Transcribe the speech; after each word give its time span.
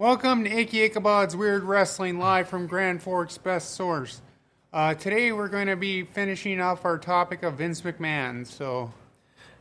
Welcome 0.00 0.44
to 0.44 0.50
Icky 0.56 0.84
Ichabod's 0.84 1.34
Weird 1.34 1.64
Wrestling 1.64 2.20
live 2.20 2.48
from 2.48 2.68
Grand 2.68 3.02
Forks 3.02 3.36
Best 3.36 3.74
Source. 3.74 4.22
Uh, 4.72 4.94
today 4.94 5.32
we're 5.32 5.48
going 5.48 5.66
to 5.66 5.74
be 5.74 6.04
finishing 6.04 6.60
off 6.60 6.84
our 6.84 6.98
topic 6.98 7.42
of 7.42 7.54
Vince 7.54 7.82
McMahon. 7.82 8.46
So, 8.46 8.92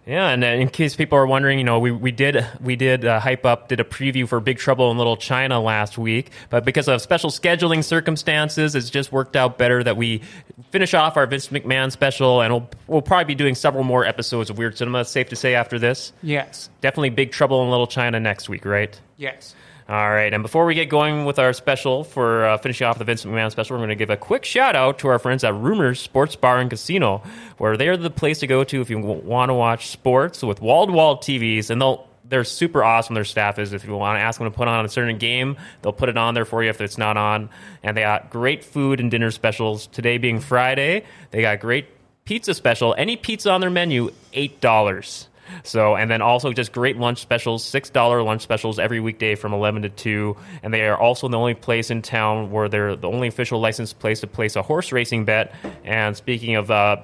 Yeah, 0.06 0.30
and 0.30 0.44
uh, 0.44 0.48
in 0.48 0.70
case 0.70 0.96
people 0.96 1.18
are 1.18 1.26
wondering, 1.26 1.58
you 1.58 1.64
know, 1.64 1.80
we, 1.80 1.90
we 1.90 2.12
did 2.12 2.46
we 2.62 2.76
did 2.76 3.04
uh, 3.04 3.20
hype 3.20 3.48
up, 3.48 3.68
did 3.68 3.80
a 3.80 3.84
preview 3.84 4.28
for 4.28 4.40
Big 4.40 4.60
Trouble 4.60 4.92
in 4.92 5.00
Little 5.00 5.18
China 5.18 5.60
last 5.60 5.98
week, 5.98 6.30
but 6.52 6.64
because 6.64 6.88
of 6.88 7.02
special 7.02 7.32
scheduling 7.32 7.84
circumstances, 7.84 8.76
it's 8.76 8.92
just 8.92 9.12
worked 9.12 9.36
out 9.36 9.58
better 9.58 9.84
that 9.84 9.98
we 9.98 10.22
finish 10.70 10.94
off 10.94 11.18
our 11.18 11.26
Vince 11.26 11.48
McMahon 11.48 11.92
special, 11.92 12.42
and 12.42 12.54
we'll, 12.54 12.70
we'll 12.86 13.02
probably 13.02 13.26
be 13.26 13.34
doing 13.34 13.56
several 13.56 13.84
more 13.84 14.06
episodes 14.06 14.52
of 14.52 14.60
Weird 14.60 14.78
Cinema. 14.78 15.04
Safe 15.04 15.30
to 15.30 15.36
say 15.36 15.56
after 15.56 15.80
this, 15.80 16.14
yes, 16.22 16.70
definitely 16.82 17.10
Big 17.10 17.32
Trouble 17.32 17.64
in 17.64 17.72
Little 17.72 17.88
China 17.88 18.20
next 18.20 18.50
week, 18.50 18.66
right? 18.66 19.02
yes. 19.18 19.56
All 19.90 20.10
right, 20.12 20.34
and 20.34 20.44
before 20.44 20.66
we 20.66 20.76
get 20.76 20.90
going 20.90 21.24
with 21.24 21.40
our 21.40 21.54
special 21.54 22.04
for 22.04 22.44
uh, 22.44 22.58
finishing 22.58 22.86
off 22.86 22.98
the 22.98 23.06
Vincent 23.06 23.34
McMahon 23.34 23.50
special, 23.50 23.76
we're 23.76 23.80
going 23.80 23.90
to 23.90 23.96
give 23.96 24.10
a 24.10 24.18
quick 24.18 24.44
shout 24.44 24.76
out 24.76 25.00
to 25.00 25.08
our 25.08 25.18
friends 25.18 25.46
at 25.46 25.54
Rumors 25.54 26.02
Sports 26.02 26.36
Bar 26.36 26.60
and 26.60 26.70
Casino, 26.70 27.24
where 27.58 27.78
they're 27.78 27.96
the 27.96 28.10
place 28.10 28.40
to 28.40 28.48
go 28.48 28.66
to 28.66 28.82
if 28.82 28.90
you 28.90 29.00
want 29.00 29.48
to 29.50 29.54
watch 29.54 29.88
sports 29.88 30.44
with 30.44 30.62
wall 30.62 30.88
to 30.88 30.92
wall 30.92 31.18
TVs, 31.18 31.70
and 31.70 31.82
they'll. 31.82 32.06
They're 32.30 32.44
super 32.44 32.84
awesome. 32.84 33.16
Their 33.16 33.24
staff 33.24 33.58
is. 33.58 33.72
If 33.72 33.86
you 33.86 33.96
want 33.96 34.18
to 34.18 34.22
ask 34.22 34.38
them 34.38 34.52
to 34.52 34.54
put 34.54 34.68
on 34.68 34.84
a 34.84 34.90
certain 34.90 35.18
game, 35.18 35.56
they'll 35.82 35.94
put 35.94 36.10
it 36.10 36.18
on 36.18 36.34
there 36.34 36.44
for 36.44 36.62
you 36.62 36.70
if 36.70 36.82
it's 36.82 36.98
not 36.98 37.16
on. 37.16 37.50
And 37.84 37.96
they 37.96 38.02
got 38.02 38.30
great 38.30 38.66
food 38.66 39.00
and 39.00 39.10
dinner 39.10 39.32
specials. 39.32 39.88
Today 39.88 40.18
being 40.18 40.42
Friday, 40.42 41.06
they 41.32 41.40
got 41.40 41.62
great 41.62 41.86
pizza 42.26 42.54
special. 42.54 42.94
Any 42.98 43.16
pizza 43.16 43.50
on 43.50 43.62
their 43.62 43.70
menu, 43.70 44.12
eight 44.34 44.60
dollars. 44.60 45.30
So, 45.64 45.96
and 45.96 46.10
then 46.10 46.22
also 46.22 46.54
just 46.54 46.72
great 46.72 46.98
lunch 46.98 47.20
specials, 47.20 47.64
$6 47.64 48.26
lunch 48.26 48.42
specials 48.42 48.80
every 48.80 49.00
weekday 49.00 49.36
from 49.36 49.54
11 49.54 49.84
to 49.84 49.90
2. 49.90 50.38
And 50.64 50.74
they 50.74 50.88
are 50.88 50.98
also 50.98 51.28
the 51.28 51.38
only 51.38 51.54
place 51.54 51.90
in 51.92 52.02
town 52.02 52.52
where 52.52 52.70
they're 52.70 52.96
the 52.96 53.10
only 53.10 53.28
official 53.28 53.60
licensed 53.60 54.00
place 54.00 54.22
to 54.22 54.28
place 54.28 54.56
a 54.56 54.62
horse 54.62 54.92
racing 54.92 55.26
bet. 55.26 55.54
And 55.84 56.16
speaking 56.16 56.56
of, 56.56 56.72
uh, 56.72 56.98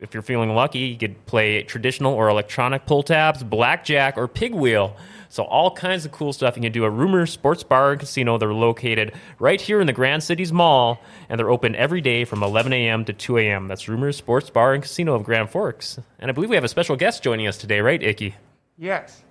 if 0.00 0.12
you're 0.12 0.22
feeling 0.22 0.54
lucky, 0.54 0.80
you 0.80 0.98
could 0.98 1.24
play 1.26 1.62
traditional 1.62 2.12
or 2.12 2.28
electronic 2.28 2.86
pull 2.86 3.02
tabs, 3.02 3.42
blackjack, 3.42 4.18
or 4.18 4.28
pig 4.28 4.54
wheel. 4.54 4.96
So 5.28 5.44
all 5.44 5.70
kinds 5.70 6.04
of 6.04 6.12
cool 6.12 6.32
stuff. 6.32 6.56
You 6.56 6.62
can 6.62 6.72
do 6.72 6.84
a 6.84 6.90
Rumor 6.90 7.26
Sports 7.26 7.62
Bar 7.62 7.92
and 7.92 8.00
Casino. 8.00 8.38
They're 8.38 8.52
located 8.54 9.12
right 9.38 9.60
here 9.60 9.80
in 9.80 9.86
the 9.86 9.92
Grand 9.92 10.22
Cities 10.22 10.52
Mall, 10.52 11.00
and 11.28 11.38
they're 11.38 11.50
open 11.50 11.74
every 11.74 12.00
day 12.00 12.24
from 12.24 12.42
11 12.42 12.72
a.m. 12.72 13.04
to 13.06 13.12
2 13.12 13.38
a.m. 13.38 13.68
That's 13.68 13.88
Rumor 13.88 14.12
Sports 14.12 14.50
Bar 14.50 14.74
and 14.74 14.82
Casino 14.82 15.14
of 15.14 15.24
Grand 15.24 15.50
Forks. 15.50 15.98
And 16.18 16.30
I 16.30 16.32
believe 16.32 16.50
we 16.50 16.56
have 16.56 16.64
a 16.64 16.68
special 16.68 16.96
guest 16.96 17.22
joining 17.22 17.46
us 17.46 17.58
today, 17.58 17.80
right, 17.80 18.02
Icky? 18.02 18.34
Yes. 18.78 19.22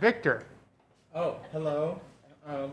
Victor. 0.00 0.44
Oh, 1.14 1.36
hello. 1.52 2.00
Um, 2.46 2.72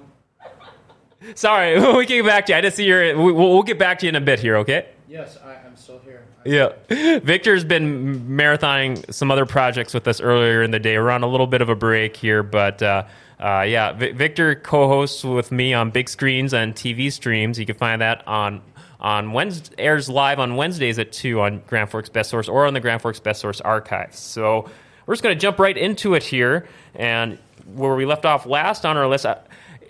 Sorry, 1.36 1.80
we 1.98 2.06
can 2.06 2.18
get 2.18 2.26
back 2.26 2.46
to 2.48 2.52
you. 2.52 2.58
I 2.58 2.62
didn't 2.62 2.76
see 2.76 2.86
your. 2.86 3.18
we- 3.18 3.32
We'll, 3.32 3.50
we'll 3.54 3.64
get 3.64 3.80
back 3.80 4.00
to 4.00 4.06
you 4.06 4.10
in 4.10 4.16
a 4.16 4.22
bit 4.22 4.40
here, 4.40 4.58
okay? 4.58 4.88
Yes, 5.14 5.38
I, 5.46 5.56
I'm 5.66 5.78
still 5.78 6.00
here. 6.00 6.24
I, 6.46 6.50
Yeah. 6.50 7.20
Victor's 7.20 7.64
been 7.64 8.28
marathoning 8.28 9.14
some 9.14 9.32
other 9.32 9.46
projects 9.46 9.94
with 9.94 10.08
us 10.08 10.20
earlier 10.20 10.64
in 10.64 10.72
the 10.72 10.80
day. 10.80 10.98
We're 10.98 11.12
on 11.12 11.24
a 11.24 11.28
little 11.28 11.48
bit 11.48 11.62
of 11.62 11.70
a 11.70 11.76
break 11.76 12.18
here, 12.18 12.42
but 12.44 12.82
uh, 12.82 13.06
uh, 13.40 13.62
yeah, 13.62 13.94
V- 13.94 14.12
Victor 14.12 14.56
co 14.56 14.88
hosts 14.88 15.24
with 15.24 15.52
me 15.52 15.74
on 15.74 15.92
big 15.92 16.10
screens 16.10 16.54
and 16.54 16.74
TV 16.76 17.12
streams. 17.12 17.60
You 17.60 17.66
can 17.66 17.76
find 17.76 18.02
that 18.02 18.28
on. 18.28 18.62
On 19.00 19.34
Wednesday, 19.34 19.76
airs 19.80 20.08
live 20.08 20.40
on 20.40 20.56
Wednesdays 20.56 20.98
at 20.98 21.12
2 21.12 21.42
on 21.42 21.62
Grand 21.68 21.90
Forks 21.90 22.08
Best 22.08 22.30
Source 22.30 22.48
or 22.48 22.66
on 22.66 22.74
the 22.74 22.80
Grand 22.80 23.02
Forks 23.02 23.20
Best 23.20 23.42
Source 23.42 23.60
archives. 23.60 24.18
So 24.18 24.70
we're 25.06 25.14
just 25.14 25.22
going 25.22 25.36
to 25.36 25.42
jump 25.42 25.60
right 25.60 25.78
into 25.78 26.14
it 26.14 26.24
here. 26.24 26.70
And 26.96 27.38
where 27.66 27.96
we 27.96 28.06
left 28.06 28.24
off 28.24 28.46
last 28.46 28.86
on 28.86 28.96
our 28.96 29.06
list, 29.06 29.26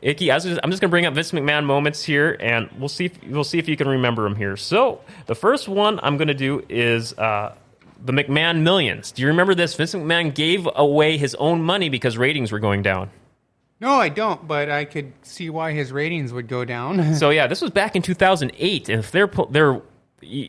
Icky, 0.03 0.31
I 0.31 0.35
was 0.35 0.43
just, 0.43 0.59
I'm 0.63 0.69
just 0.69 0.81
going 0.81 0.89
to 0.89 0.91
bring 0.91 1.05
up 1.05 1.13
Vince 1.13 1.31
McMahon 1.31 1.63
moments 1.63 2.03
here, 2.03 2.35
and 2.39 2.69
we'll 2.77 2.89
see. 2.89 3.05
If, 3.05 3.23
we'll 3.23 3.45
see 3.45 3.57
if 3.57 3.69
you 3.69 3.77
can 3.77 3.87
remember 3.87 4.23
them 4.23 4.35
here. 4.35 4.57
So 4.57 4.99
the 5.27 5.35
first 5.35 5.69
one 5.69 5.99
I'm 6.03 6.17
going 6.17 6.27
to 6.27 6.33
do 6.33 6.63
is 6.67 7.13
uh, 7.13 7.55
the 8.03 8.11
McMahon 8.11 8.63
Millions. 8.63 9.13
Do 9.13 9.21
you 9.21 9.29
remember 9.29 9.55
this? 9.55 9.75
Vince 9.75 9.93
McMahon 9.93 10.35
gave 10.35 10.67
away 10.75 11.17
his 11.17 11.35
own 11.35 11.63
money 11.63 11.87
because 11.87 12.17
ratings 12.17 12.51
were 12.51 12.59
going 12.59 12.81
down. 12.81 13.11
No, 13.79 13.91
I 13.91 14.09
don't, 14.09 14.45
but 14.47 14.69
I 14.69 14.85
could 14.85 15.13
see 15.23 15.49
why 15.49 15.71
his 15.71 15.91
ratings 15.91 16.31
would 16.33 16.47
go 16.47 16.63
down. 16.65 17.15
So 17.15 17.29
yeah, 17.29 17.47
this 17.47 17.61
was 17.61 17.71
back 17.71 17.95
in 17.95 18.01
2008, 18.01 18.89
and 18.89 18.99
if 18.99 19.11
they're 19.11 19.29
they're 19.49 19.81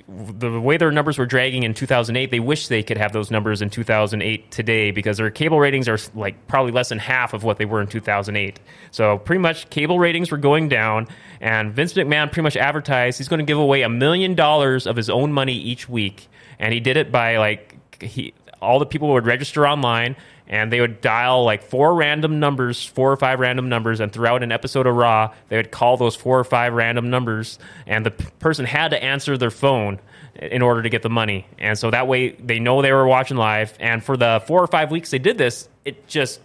the 0.08 0.60
way 0.60 0.76
their 0.76 0.90
numbers 0.90 1.18
were 1.18 1.26
dragging 1.26 1.62
in 1.62 1.74
2008, 1.74 2.30
they 2.30 2.40
wish 2.40 2.68
they 2.68 2.82
could 2.82 2.98
have 2.98 3.12
those 3.12 3.30
numbers 3.30 3.62
in 3.62 3.70
2008 3.70 4.50
today 4.50 4.90
because 4.90 5.16
their 5.16 5.30
cable 5.30 5.60
ratings 5.60 5.88
are 5.88 5.98
like 6.14 6.46
probably 6.46 6.72
less 6.72 6.88
than 6.88 6.98
half 6.98 7.34
of 7.34 7.44
what 7.44 7.58
they 7.58 7.64
were 7.64 7.80
in 7.80 7.86
2008. 7.86 8.60
So 8.90 9.18
pretty 9.18 9.40
much 9.40 9.68
cable 9.70 9.98
ratings 9.98 10.30
were 10.30 10.38
going 10.38 10.68
down, 10.68 11.08
and 11.40 11.72
Vince 11.72 11.92
McMahon 11.94 12.26
pretty 12.28 12.42
much 12.42 12.56
advertised 12.56 13.18
he's 13.18 13.28
going 13.28 13.38
to 13.38 13.44
give 13.44 13.58
away 13.58 13.82
a 13.82 13.88
million 13.88 14.34
dollars 14.34 14.86
of 14.86 14.96
his 14.96 15.10
own 15.10 15.32
money 15.32 15.54
each 15.54 15.88
week, 15.88 16.28
and 16.58 16.72
he 16.72 16.80
did 16.80 16.96
it 16.96 17.12
by 17.12 17.36
like 17.36 18.02
he 18.02 18.34
all 18.60 18.78
the 18.78 18.86
people 18.86 19.12
would 19.12 19.26
register 19.26 19.66
online 19.66 20.16
and 20.46 20.72
they 20.72 20.80
would 20.80 21.00
dial 21.00 21.44
like 21.44 21.62
four 21.62 21.94
random 21.94 22.38
numbers, 22.40 22.84
four 22.84 23.10
or 23.12 23.16
five 23.16 23.40
random 23.40 23.68
numbers, 23.68 24.00
and 24.00 24.12
throughout 24.12 24.42
an 24.42 24.52
episode 24.52 24.86
of 24.86 24.94
Raw, 24.94 25.32
they 25.48 25.56
would 25.56 25.70
call 25.70 25.96
those 25.96 26.14
four 26.16 26.38
or 26.38 26.44
five 26.44 26.72
random 26.74 27.10
numbers, 27.10 27.58
and 27.86 28.04
the 28.04 28.10
p- 28.10 28.26
person 28.38 28.64
had 28.64 28.88
to 28.90 29.02
answer 29.02 29.38
their 29.38 29.50
phone 29.50 29.98
in 30.36 30.62
order 30.62 30.82
to 30.82 30.88
get 30.88 31.02
the 31.02 31.10
money. 31.10 31.46
And 31.58 31.78
so 31.78 31.90
that 31.90 32.08
way 32.08 32.30
they 32.30 32.58
know 32.58 32.82
they 32.82 32.92
were 32.92 33.06
watching 33.06 33.36
live. 33.36 33.72
And 33.78 34.02
for 34.02 34.16
the 34.16 34.42
four 34.46 34.62
or 34.62 34.66
five 34.66 34.90
weeks 34.90 35.10
they 35.10 35.18
did 35.20 35.38
this, 35.38 35.68
it 35.84 36.06
just 36.08 36.40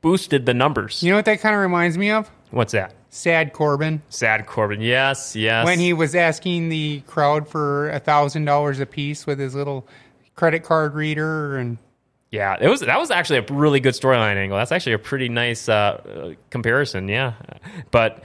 boosted 0.00 0.46
the 0.46 0.54
numbers. 0.54 1.02
you 1.02 1.10
know 1.10 1.16
what 1.16 1.24
that 1.26 1.40
kind 1.40 1.54
of 1.54 1.60
reminds 1.60 1.98
me 1.98 2.10
of? 2.10 2.30
What's 2.50 2.72
that? 2.72 2.94
Sad 3.10 3.52
Corbin. 3.52 4.00
Sad 4.08 4.46
Corbin. 4.46 4.80
Yes, 4.80 5.34
yes. 5.34 5.64
When 5.64 5.80
he 5.80 5.92
was 5.92 6.14
asking 6.14 6.68
the 6.68 7.00
crowd 7.08 7.48
for 7.48 7.90
a 7.90 7.98
thousand 7.98 8.44
dollars 8.44 8.78
a 8.78 8.86
piece 8.86 9.26
with 9.26 9.38
his 9.40 9.54
little 9.54 9.86
credit 10.36 10.62
card 10.62 10.94
reader 10.94 11.58
and 11.58 11.76
Yeah, 12.30 12.56
it 12.60 12.68
was 12.68 12.80
that 12.80 12.98
was 12.98 13.10
actually 13.10 13.40
a 13.40 13.46
really 13.52 13.80
good 13.80 13.94
storyline 13.94 14.36
angle. 14.36 14.56
That's 14.56 14.70
actually 14.70 14.92
a 14.92 14.98
pretty 14.98 15.28
nice 15.28 15.68
uh, 15.68 16.34
comparison. 16.50 17.08
Yeah, 17.08 17.34
but 17.90 18.22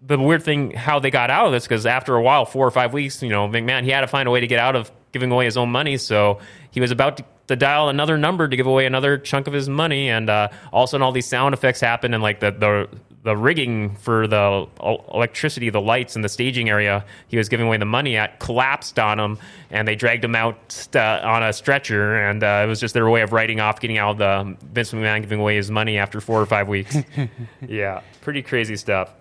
the 0.00 0.18
weird 0.18 0.42
thing 0.42 0.70
how 0.72 0.98
they 1.00 1.10
got 1.10 1.30
out 1.30 1.46
of 1.46 1.52
this 1.52 1.64
because 1.64 1.84
after 1.84 2.14
a 2.16 2.22
while, 2.22 2.46
four 2.46 2.66
or 2.66 2.70
five 2.70 2.94
weeks, 2.94 3.22
you 3.22 3.28
know, 3.28 3.46
McMahon 3.48 3.84
he 3.84 3.90
had 3.90 4.00
to 4.00 4.06
find 4.06 4.26
a 4.26 4.30
way 4.30 4.40
to 4.40 4.46
get 4.46 4.58
out 4.58 4.74
of 4.74 4.90
giving 5.12 5.30
away 5.30 5.44
his 5.44 5.58
own 5.58 5.70
money. 5.70 5.98
So 5.98 6.40
he 6.70 6.80
was 6.80 6.90
about 6.90 7.18
to, 7.18 7.24
to 7.48 7.56
dial 7.56 7.90
another 7.90 8.16
number 8.16 8.48
to 8.48 8.56
give 8.56 8.66
away 8.66 8.86
another 8.86 9.18
chunk 9.18 9.46
of 9.46 9.52
his 9.52 9.68
money, 9.68 10.08
and 10.08 10.30
uh, 10.30 10.48
all 10.72 10.84
of 10.84 10.88
a 10.88 10.90
sudden, 10.90 11.02
all 11.02 11.12
these 11.12 11.26
sound 11.26 11.52
effects 11.52 11.80
happen, 11.80 12.14
and 12.14 12.22
like 12.22 12.40
the 12.40 12.52
the 12.52 12.88
the 13.24 13.36
rigging 13.36 13.94
for 13.96 14.26
the 14.26 14.66
electricity, 14.80 15.70
the 15.70 15.80
lights, 15.80 16.16
and 16.16 16.24
the 16.24 16.28
staging 16.28 16.68
area 16.68 17.04
he 17.28 17.36
was 17.36 17.48
giving 17.48 17.66
away 17.66 17.76
the 17.76 17.84
money 17.84 18.16
at 18.16 18.40
collapsed 18.40 18.98
on 18.98 19.20
him, 19.20 19.38
and 19.70 19.86
they 19.86 19.94
dragged 19.94 20.24
him 20.24 20.34
out 20.34 20.88
uh, 20.96 21.20
on 21.22 21.42
a 21.42 21.52
stretcher, 21.52 22.16
and 22.16 22.42
uh, 22.42 22.62
it 22.64 22.66
was 22.66 22.80
just 22.80 22.94
their 22.94 23.08
way 23.08 23.22
of 23.22 23.32
writing 23.32 23.60
off 23.60 23.80
getting 23.80 23.96
out 23.96 24.10
of 24.10 24.18
the 24.18 24.56
Vince 24.72 24.92
McMahon 24.92 25.20
giving 25.20 25.38
away 25.38 25.54
his 25.54 25.70
money 25.70 25.98
after 25.98 26.20
four 26.20 26.40
or 26.40 26.46
five 26.46 26.66
weeks. 26.66 26.96
yeah, 27.68 28.00
pretty 28.22 28.42
crazy 28.42 28.74
stuff. 28.74 29.14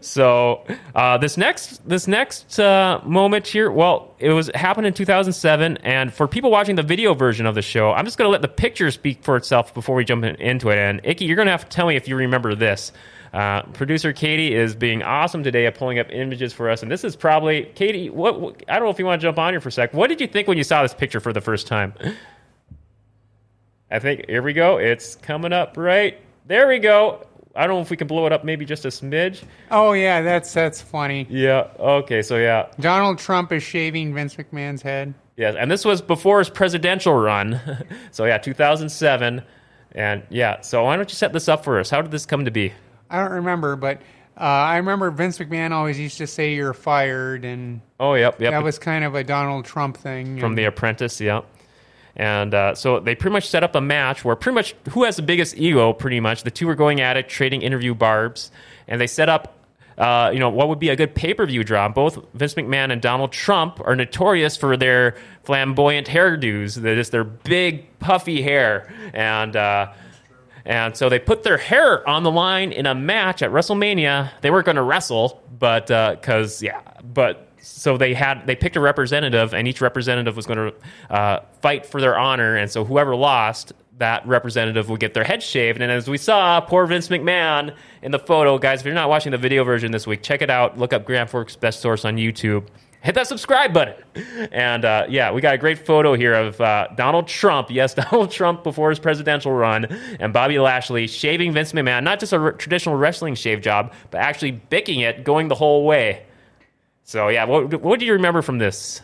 So 0.00 0.64
uh, 0.96 1.18
this 1.18 1.36
next 1.36 1.88
this 1.88 2.08
next 2.08 2.58
uh, 2.58 3.00
moment 3.04 3.46
here, 3.46 3.70
well, 3.70 4.16
it 4.18 4.30
was 4.30 4.50
happened 4.56 4.88
in 4.88 4.94
2007, 4.94 5.76
and 5.78 6.12
for 6.12 6.26
people 6.26 6.50
watching 6.50 6.74
the 6.74 6.82
video 6.82 7.14
version 7.14 7.46
of 7.46 7.54
the 7.54 7.62
show, 7.62 7.92
I'm 7.92 8.04
just 8.04 8.18
going 8.18 8.26
to 8.26 8.32
let 8.32 8.42
the 8.42 8.48
picture 8.48 8.90
speak 8.90 9.22
for 9.22 9.36
itself 9.36 9.72
before 9.74 9.94
we 9.94 10.04
jump 10.04 10.24
in, 10.24 10.34
into 10.36 10.70
it. 10.70 10.78
And 10.78 11.00
Icky, 11.04 11.26
you're 11.26 11.36
going 11.36 11.46
to 11.46 11.52
have 11.52 11.68
to 11.68 11.70
tell 11.70 11.86
me 11.86 11.94
if 11.94 12.08
you 12.08 12.16
remember 12.16 12.56
this. 12.56 12.90
Uh, 13.34 13.62
producer 13.72 14.12
Katie 14.12 14.54
is 14.54 14.76
being 14.76 15.02
awesome 15.02 15.42
today 15.42 15.66
at 15.66 15.74
pulling 15.74 15.98
up 15.98 16.06
images 16.10 16.52
for 16.52 16.70
us, 16.70 16.84
and 16.84 16.92
this 16.92 17.02
is 17.02 17.16
probably 17.16 17.64
Katie. 17.74 18.08
What, 18.08 18.40
what 18.40 18.62
I 18.68 18.74
don't 18.74 18.84
know 18.84 18.90
if 18.90 18.98
you 19.00 19.06
want 19.06 19.20
to 19.20 19.26
jump 19.26 19.40
on 19.40 19.52
here 19.52 19.60
for 19.60 19.70
a 19.70 19.72
sec. 19.72 19.92
What 19.92 20.06
did 20.06 20.20
you 20.20 20.28
think 20.28 20.46
when 20.46 20.56
you 20.56 20.62
saw 20.62 20.82
this 20.82 20.94
picture 20.94 21.18
for 21.18 21.32
the 21.32 21.40
first 21.40 21.66
time? 21.66 21.94
I 23.90 23.98
think 23.98 24.28
here 24.28 24.40
we 24.40 24.52
go. 24.52 24.76
It's 24.76 25.16
coming 25.16 25.52
up 25.52 25.76
right 25.76 26.16
there. 26.46 26.68
We 26.68 26.78
go. 26.78 27.26
I 27.56 27.66
don't 27.66 27.74
know 27.74 27.82
if 27.82 27.90
we 27.90 27.96
can 27.96 28.06
blow 28.06 28.24
it 28.26 28.32
up, 28.32 28.44
maybe 28.44 28.64
just 28.64 28.84
a 28.84 28.88
smidge. 28.88 29.42
oh 29.72 29.94
yeah, 29.94 30.22
that's 30.22 30.52
that's 30.54 30.80
funny. 30.80 31.26
Yeah. 31.28 31.66
Okay. 31.80 32.22
So 32.22 32.36
yeah. 32.36 32.68
Donald 32.78 33.18
Trump 33.18 33.50
is 33.50 33.64
shaving 33.64 34.14
Vince 34.14 34.36
McMahon's 34.36 34.82
head. 34.82 35.12
Yes, 35.36 35.56
and 35.58 35.68
this 35.68 35.84
was 35.84 36.00
before 36.00 36.38
his 36.38 36.50
presidential 36.50 37.14
run. 37.14 37.60
so 38.12 38.26
yeah, 38.26 38.38
2007, 38.38 39.42
and 39.90 40.22
yeah. 40.30 40.60
So 40.60 40.84
why 40.84 40.94
don't 40.94 41.10
you 41.10 41.16
set 41.16 41.32
this 41.32 41.48
up 41.48 41.64
for 41.64 41.80
us? 41.80 41.90
How 41.90 42.00
did 42.00 42.12
this 42.12 42.26
come 42.26 42.44
to 42.44 42.52
be? 42.52 42.72
I 43.10 43.20
don't 43.22 43.32
remember, 43.32 43.76
but 43.76 43.98
uh, 44.36 44.40
I 44.40 44.76
remember 44.78 45.10
Vince 45.10 45.38
McMahon 45.38 45.70
always 45.72 45.98
used 45.98 46.18
to 46.18 46.26
say 46.26 46.54
"you're 46.54 46.72
fired," 46.74 47.44
and 47.44 47.80
Oh, 48.00 48.14
yep, 48.14 48.40
yep. 48.40 48.52
that 48.52 48.62
was 48.62 48.78
kind 48.78 49.04
of 49.04 49.14
a 49.14 49.22
Donald 49.24 49.64
Trump 49.64 49.96
thing. 49.96 50.38
from 50.38 50.52
and- 50.52 50.58
The 50.58 50.64
Apprentice, 50.64 51.20
yeah. 51.20 51.42
And 52.16 52.54
uh, 52.54 52.74
so 52.76 53.00
they 53.00 53.16
pretty 53.16 53.32
much 53.32 53.48
set 53.48 53.64
up 53.64 53.74
a 53.74 53.80
match 53.80 54.24
where 54.24 54.36
pretty 54.36 54.54
much 54.54 54.74
who 54.90 55.02
has 55.04 55.16
the 55.16 55.22
biggest 55.22 55.56
ego, 55.56 55.92
pretty 55.92 56.20
much. 56.20 56.44
The 56.44 56.50
two 56.52 56.66
were 56.68 56.76
going 56.76 57.00
at 57.00 57.16
it, 57.16 57.28
trading 57.28 57.62
interview 57.62 57.92
barbs. 57.92 58.52
And 58.86 59.00
they 59.00 59.08
set 59.08 59.28
up, 59.28 59.56
uh, 59.98 60.30
you 60.32 60.38
know, 60.38 60.48
what 60.50 60.68
would 60.68 60.78
be 60.78 60.90
a 60.90 60.96
good 60.96 61.16
pay 61.16 61.34
per 61.34 61.44
view 61.44 61.64
draw. 61.64 61.88
Both 61.88 62.18
Vince 62.34 62.54
McMahon 62.54 62.92
and 62.92 63.02
Donald 63.02 63.32
Trump 63.32 63.80
are 63.84 63.96
notorious 63.96 64.56
for 64.56 64.76
their 64.76 65.16
flamboyant 65.42 66.06
hairdos, 66.06 66.76
they're 66.76 66.94
just 66.94 67.10
their 67.10 67.24
big, 67.24 67.98
puffy 67.98 68.42
hair. 68.42 68.92
And, 69.12 69.56
uh, 69.56 69.92
And 70.64 70.96
so 70.96 71.08
they 71.08 71.18
put 71.18 71.42
their 71.42 71.58
hair 71.58 72.08
on 72.08 72.22
the 72.22 72.30
line 72.30 72.72
in 72.72 72.86
a 72.86 72.94
match 72.94 73.42
at 73.42 73.50
WrestleMania. 73.50 74.30
They 74.40 74.50
weren't 74.50 74.64
going 74.64 74.76
to 74.76 74.82
wrestle, 74.82 75.42
but 75.58 75.88
because 75.88 76.62
yeah, 76.62 76.80
but 77.12 77.48
so 77.60 77.96
they 77.96 78.14
had 78.14 78.46
they 78.46 78.56
picked 78.56 78.76
a 78.76 78.80
representative, 78.80 79.54
and 79.54 79.68
each 79.68 79.80
representative 79.80 80.36
was 80.36 80.46
going 80.46 80.72
to 80.72 81.14
uh, 81.14 81.40
fight 81.60 81.86
for 81.86 82.00
their 82.00 82.18
honor. 82.18 82.56
And 82.56 82.70
so 82.70 82.84
whoever 82.84 83.14
lost, 83.14 83.72
that 83.98 84.26
representative 84.26 84.88
would 84.88 85.00
get 85.00 85.14
their 85.14 85.24
head 85.24 85.42
shaved. 85.42 85.80
And 85.80 85.90
as 85.90 86.08
we 86.08 86.18
saw, 86.18 86.60
poor 86.60 86.86
Vince 86.86 87.08
McMahon 87.08 87.74
in 88.02 88.10
the 88.10 88.18
photo, 88.18 88.58
guys. 88.58 88.80
If 88.80 88.86
you're 88.86 88.94
not 88.94 89.08
watching 89.08 89.32
the 89.32 89.38
video 89.38 89.64
version 89.64 89.92
this 89.92 90.06
week, 90.06 90.22
check 90.22 90.42
it 90.42 90.50
out. 90.50 90.78
Look 90.78 90.92
up 90.92 91.04
Grand 91.04 91.30
Forks 91.30 91.56
Best 91.56 91.80
Source 91.80 92.04
on 92.04 92.16
YouTube 92.16 92.66
hit 93.04 93.14
that 93.14 93.26
subscribe 93.26 93.72
button. 93.72 93.94
And 94.50 94.84
uh, 94.84 95.06
yeah, 95.08 95.30
we 95.30 95.40
got 95.40 95.54
a 95.54 95.58
great 95.58 95.78
photo 95.86 96.14
here 96.14 96.34
of 96.34 96.60
uh, 96.60 96.88
Donald 96.96 97.28
Trump. 97.28 97.70
Yes, 97.70 97.94
Donald 98.10 98.30
Trump 98.30 98.64
before 98.64 98.90
his 98.90 98.98
presidential 98.98 99.52
run, 99.52 99.84
and 100.18 100.32
Bobby 100.32 100.58
Lashley 100.58 101.06
shaving 101.06 101.52
Vince 101.52 101.72
McMahon. 101.72 102.02
Not 102.02 102.18
just 102.18 102.32
a 102.32 102.38
r- 102.38 102.52
traditional 102.52 102.96
wrestling 102.96 103.34
shave 103.34 103.60
job, 103.60 103.92
but 104.10 104.20
actually 104.20 104.52
bicking 104.52 105.00
it, 105.00 105.22
going 105.22 105.48
the 105.48 105.54
whole 105.54 105.84
way. 105.84 106.24
So 107.04 107.28
yeah, 107.28 107.44
what, 107.44 107.82
what 107.82 108.00
do 108.00 108.06
you 108.06 108.14
remember 108.14 108.40
from 108.42 108.58
this? 108.58 109.02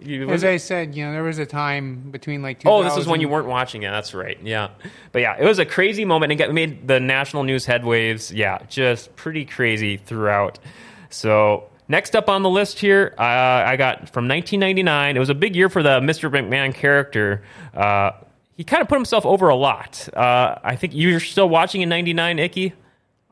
You, 0.00 0.28
As 0.28 0.44
I 0.44 0.58
said, 0.58 0.94
you 0.94 1.06
know, 1.06 1.12
there 1.12 1.22
was 1.22 1.38
a 1.38 1.46
time 1.46 2.10
between 2.10 2.42
like. 2.42 2.62
Oh, 2.66 2.82
this 2.84 2.96
was 2.96 3.06
when 3.06 3.20
you 3.20 3.30
weren't 3.30 3.46
watching 3.46 3.82
it. 3.82 3.90
That's 3.90 4.12
right. 4.12 4.38
Yeah, 4.42 4.68
but 5.12 5.22
yeah, 5.22 5.36
it 5.38 5.44
was 5.44 5.58
a 5.58 5.64
crazy 5.64 6.04
moment 6.04 6.32
and 6.32 6.38
got 6.38 6.52
made 6.52 6.86
the 6.86 7.00
national 7.00 7.44
news 7.44 7.66
headwaves. 7.66 8.34
Yeah, 8.34 8.58
just 8.68 9.14
pretty 9.16 9.46
crazy 9.46 9.96
throughout. 9.96 10.58
So 11.08 11.70
Next 11.88 12.16
up 12.16 12.28
on 12.28 12.42
the 12.42 12.50
list 12.50 12.78
here, 12.80 13.14
uh, 13.18 13.22
I 13.22 13.76
got 13.76 14.08
from 14.10 14.26
1999. 14.28 15.16
It 15.16 15.20
was 15.20 15.28
a 15.30 15.34
big 15.34 15.54
year 15.54 15.68
for 15.68 15.82
the 15.82 16.00
Mr. 16.00 16.30
McMahon 16.30 16.74
character. 16.74 17.42
Uh, 17.74 18.10
he 18.56 18.64
kind 18.64 18.82
of 18.82 18.88
put 18.88 18.96
himself 18.96 19.24
over 19.24 19.48
a 19.48 19.54
lot. 19.54 20.08
Uh, 20.14 20.56
I 20.64 20.74
think 20.76 20.94
you're 20.94 21.20
still 21.20 21.48
watching 21.48 21.82
in 21.82 21.88
'99, 21.88 22.38
Icky. 22.38 22.72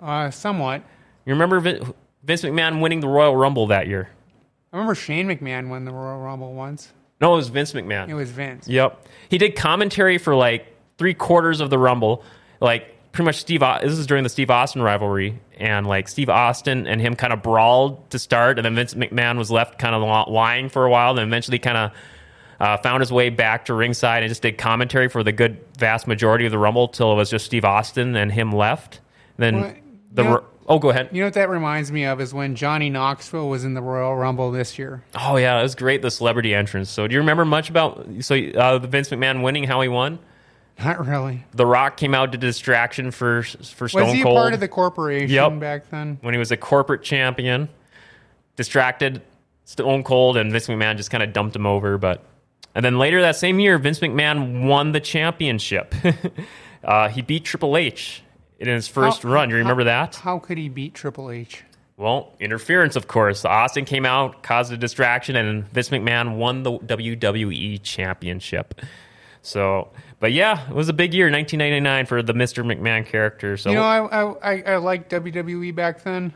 Uh, 0.01 0.31
somewhat. 0.31 0.83
You 1.25 1.33
remember 1.33 1.61
Vin- 1.61 1.95
Vince 2.23 2.43
McMahon 2.43 2.81
winning 2.81 3.01
the 3.01 3.09
Royal 3.09 3.35
Rumble 3.35 3.67
that 3.69 3.87
year? 3.89 4.11
I 4.73 4.77
remember 4.77 4.95
Shane 4.95 5.27
McMahon 5.27 5.69
won 5.69 5.85
the 5.85 5.93
Royal 5.93 6.21
Rumble 6.21 6.53
once. 6.53 6.93
No, 7.21 7.33
it 7.33 7.37
was 7.37 7.49
Vince 7.49 7.73
McMahon. 7.73 8.09
It 8.09 8.15
was 8.15 8.31
Vince. 8.31 8.69
Yep. 8.69 9.07
He 9.31 9.39
did 9.39 9.57
commentary 9.57 10.19
for 10.19 10.35
like 10.35 10.67
three 10.99 11.15
quarters 11.15 11.61
of 11.61 11.71
the 11.71 11.79
Rumble. 11.79 12.23
Like 12.61 12.94
pretty 13.15 13.25
much 13.27 13.37
Steve. 13.37 13.63
Austin, 13.63 13.89
this 13.89 13.99
is 13.99 14.07
during 14.07 14.25
the 14.25 14.29
Steve 14.29 14.51
Austin 14.51 14.83
rivalry, 14.83 15.41
and 15.59 15.87
like 15.87 16.09
Steve 16.09 16.29
Austin 16.29 16.87
and 16.87 17.01
him 17.01 17.15
kind 17.15 17.33
of 17.33 17.43
brawled 17.43 18.11
to 18.11 18.19
start, 18.19 18.59
and 18.59 18.65
then 18.65 18.75
Vince 18.75 18.95
McMahon 18.95 19.39
was 19.39 19.51
left 19.51 19.79
kind 19.79 19.95
of 19.95 20.29
lying 20.29 20.69
for 20.69 20.85
a 20.85 20.91
while, 20.91 21.15
then 21.15 21.27
eventually 21.27 21.59
kind 21.59 21.79
of. 21.79 21.93
Uh, 22.61 22.77
found 22.79 23.01
his 23.01 23.11
way 23.13 23.31
back 23.31 23.65
to 23.65 23.75
ringside 23.75 24.23
and 24.23 24.31
just 24.31 24.41
did 24.41 24.57
commentary 24.57 25.09
for 25.09 25.25
the 25.25 25.33
good 25.33 25.59
vast 25.77 26.07
majority 26.07 26.47
of 26.47 26.53
the 26.53 26.57
Rumble 26.57 26.87
till 26.87 27.11
it 27.13 27.17
was 27.17 27.29
just 27.29 27.45
Steve 27.45 27.65
Austin 27.65 28.15
and 28.15 28.31
him 28.31 28.53
left. 28.53 29.01
Then 29.37 29.61
Well, 29.61 29.75
the 30.13 30.23
you 30.23 30.29
know- 30.31 30.45
oh, 30.69 30.79
go 30.79 30.91
ahead. 30.91 31.09
You 31.11 31.21
know 31.21 31.27
what 31.27 31.35
that 31.35 31.51
reminds 31.51 31.91
me 31.91 32.05
of 32.05 32.21
is 32.21 32.33
when 32.33 32.55
Johnny 32.55 32.91
Knoxville 32.91 33.49
was 33.49 33.65
in 33.65 33.75
the 33.75 33.83
Royal 33.83 34.15
Rumble 34.15 34.53
this 34.53 34.79
year. 34.79 35.03
Oh 35.21 35.37
yeah, 35.37 35.59
it 35.59 35.65
was 35.65 35.75
great 35.75 36.01
the 36.01 36.13
celebrity 36.13 36.55
entrance. 36.55 36.91
So 36.91 37.09
do 37.09 37.13
you 37.15 37.19
remember 37.19 37.45
much 37.45 37.71
about 37.71 38.07
so 38.21 38.37
uh, 38.37 38.79
the 38.79 38.87
Vince 38.87 39.11
McMahon 39.11 39.43
winning 39.43 39.65
how 39.65 39.81
he 39.81 39.89
won? 39.89 40.21
Not 40.79 41.07
really. 41.07 41.45
The 41.53 41.67
Rock 41.67 41.97
came 41.97 42.15
out 42.15 42.33
to 42.33 42.39
distraction 42.39 43.11
for 43.11 43.43
for 43.43 43.89
Stone 43.89 44.01
Cold. 44.03 44.09
Was 44.09 44.13
he 44.17 44.23
Cold. 44.23 44.37
part 44.37 44.55
of 44.55 44.61
the 44.61 44.69
corporation 44.69 45.31
Yep. 45.31 45.61
back 45.61 45.91
then? 45.91 46.19
when 46.21 46.35
he 46.35 46.39
was 46.39 46.51
a 46.51 46.57
corporate 46.57 47.03
champion, 47.03 47.69
distracted 48.57 49.23
Stone 49.65 50.03
Cold, 50.05 50.37
and 50.37 50.51
Vince 50.53 50.67
McMahon 50.67 50.97
just 50.97 51.11
kind 51.11 51.23
of 51.23 51.33
dumped 51.33 51.55
him 51.57 51.67
over. 51.67 51.97
But 51.99 52.25
and 52.75 52.85
then 52.85 52.99
later 52.99 53.21
that 53.23 53.37
same 53.37 53.61
year, 53.61 53.79
Vince 53.79 54.01
McMahon 54.01 54.67
won 54.67 54.93
the 54.93 55.01
championship. 55.01 55.95
uh, 56.85 57.09
he 57.09 57.23
beat 57.23 57.45
Triple 57.45 57.77
H 57.77 58.23
in 58.59 58.69
his 58.69 58.89
first 58.89 59.23
How- 59.23 59.31
run. 59.31 59.51
You 59.51 59.57
remember 59.57 59.83
how- 59.83 60.07
that? 60.07 60.17
How 60.17 60.39
could 60.39 60.59
he 60.59 60.69
beat 60.69 60.95
Triple 60.95 61.31
H? 61.31 61.63
Well, 61.97 62.35
interference, 62.41 62.97
of 62.97 63.07
course. 63.07 63.45
Austin 63.45 63.85
came 63.85 64.05
out, 64.05 64.43
caused 64.43 64.73
a 64.73 64.77
distraction, 64.77 65.37
and 65.37 65.65
Vince 65.69 65.91
McMahon 65.91 66.35
won 66.37 66.65
the 66.65 66.73
WWE 66.81 67.81
Championship. 67.85 68.81
So, 69.43 69.91
but 70.25 70.33
yeah, 70.33 70.67
it 70.71 70.75
was 70.75 70.89
a 70.89 70.95
big 70.95 71.13
year, 71.13 71.27
1999, 71.31 72.07
for 72.07 72.23
the 72.23 72.33
Mr. 72.33 72.65
McMahon 72.65 73.05
character. 73.05 73.59
So, 73.59 73.69
You 73.69 73.77
know, 73.77 73.83
I, 73.83 74.23
I 74.23 74.55
I 74.55 74.63
I 74.73 74.77
liked 74.79 75.13
WWE 75.13 75.75
back 75.75 76.03
then, 76.03 76.33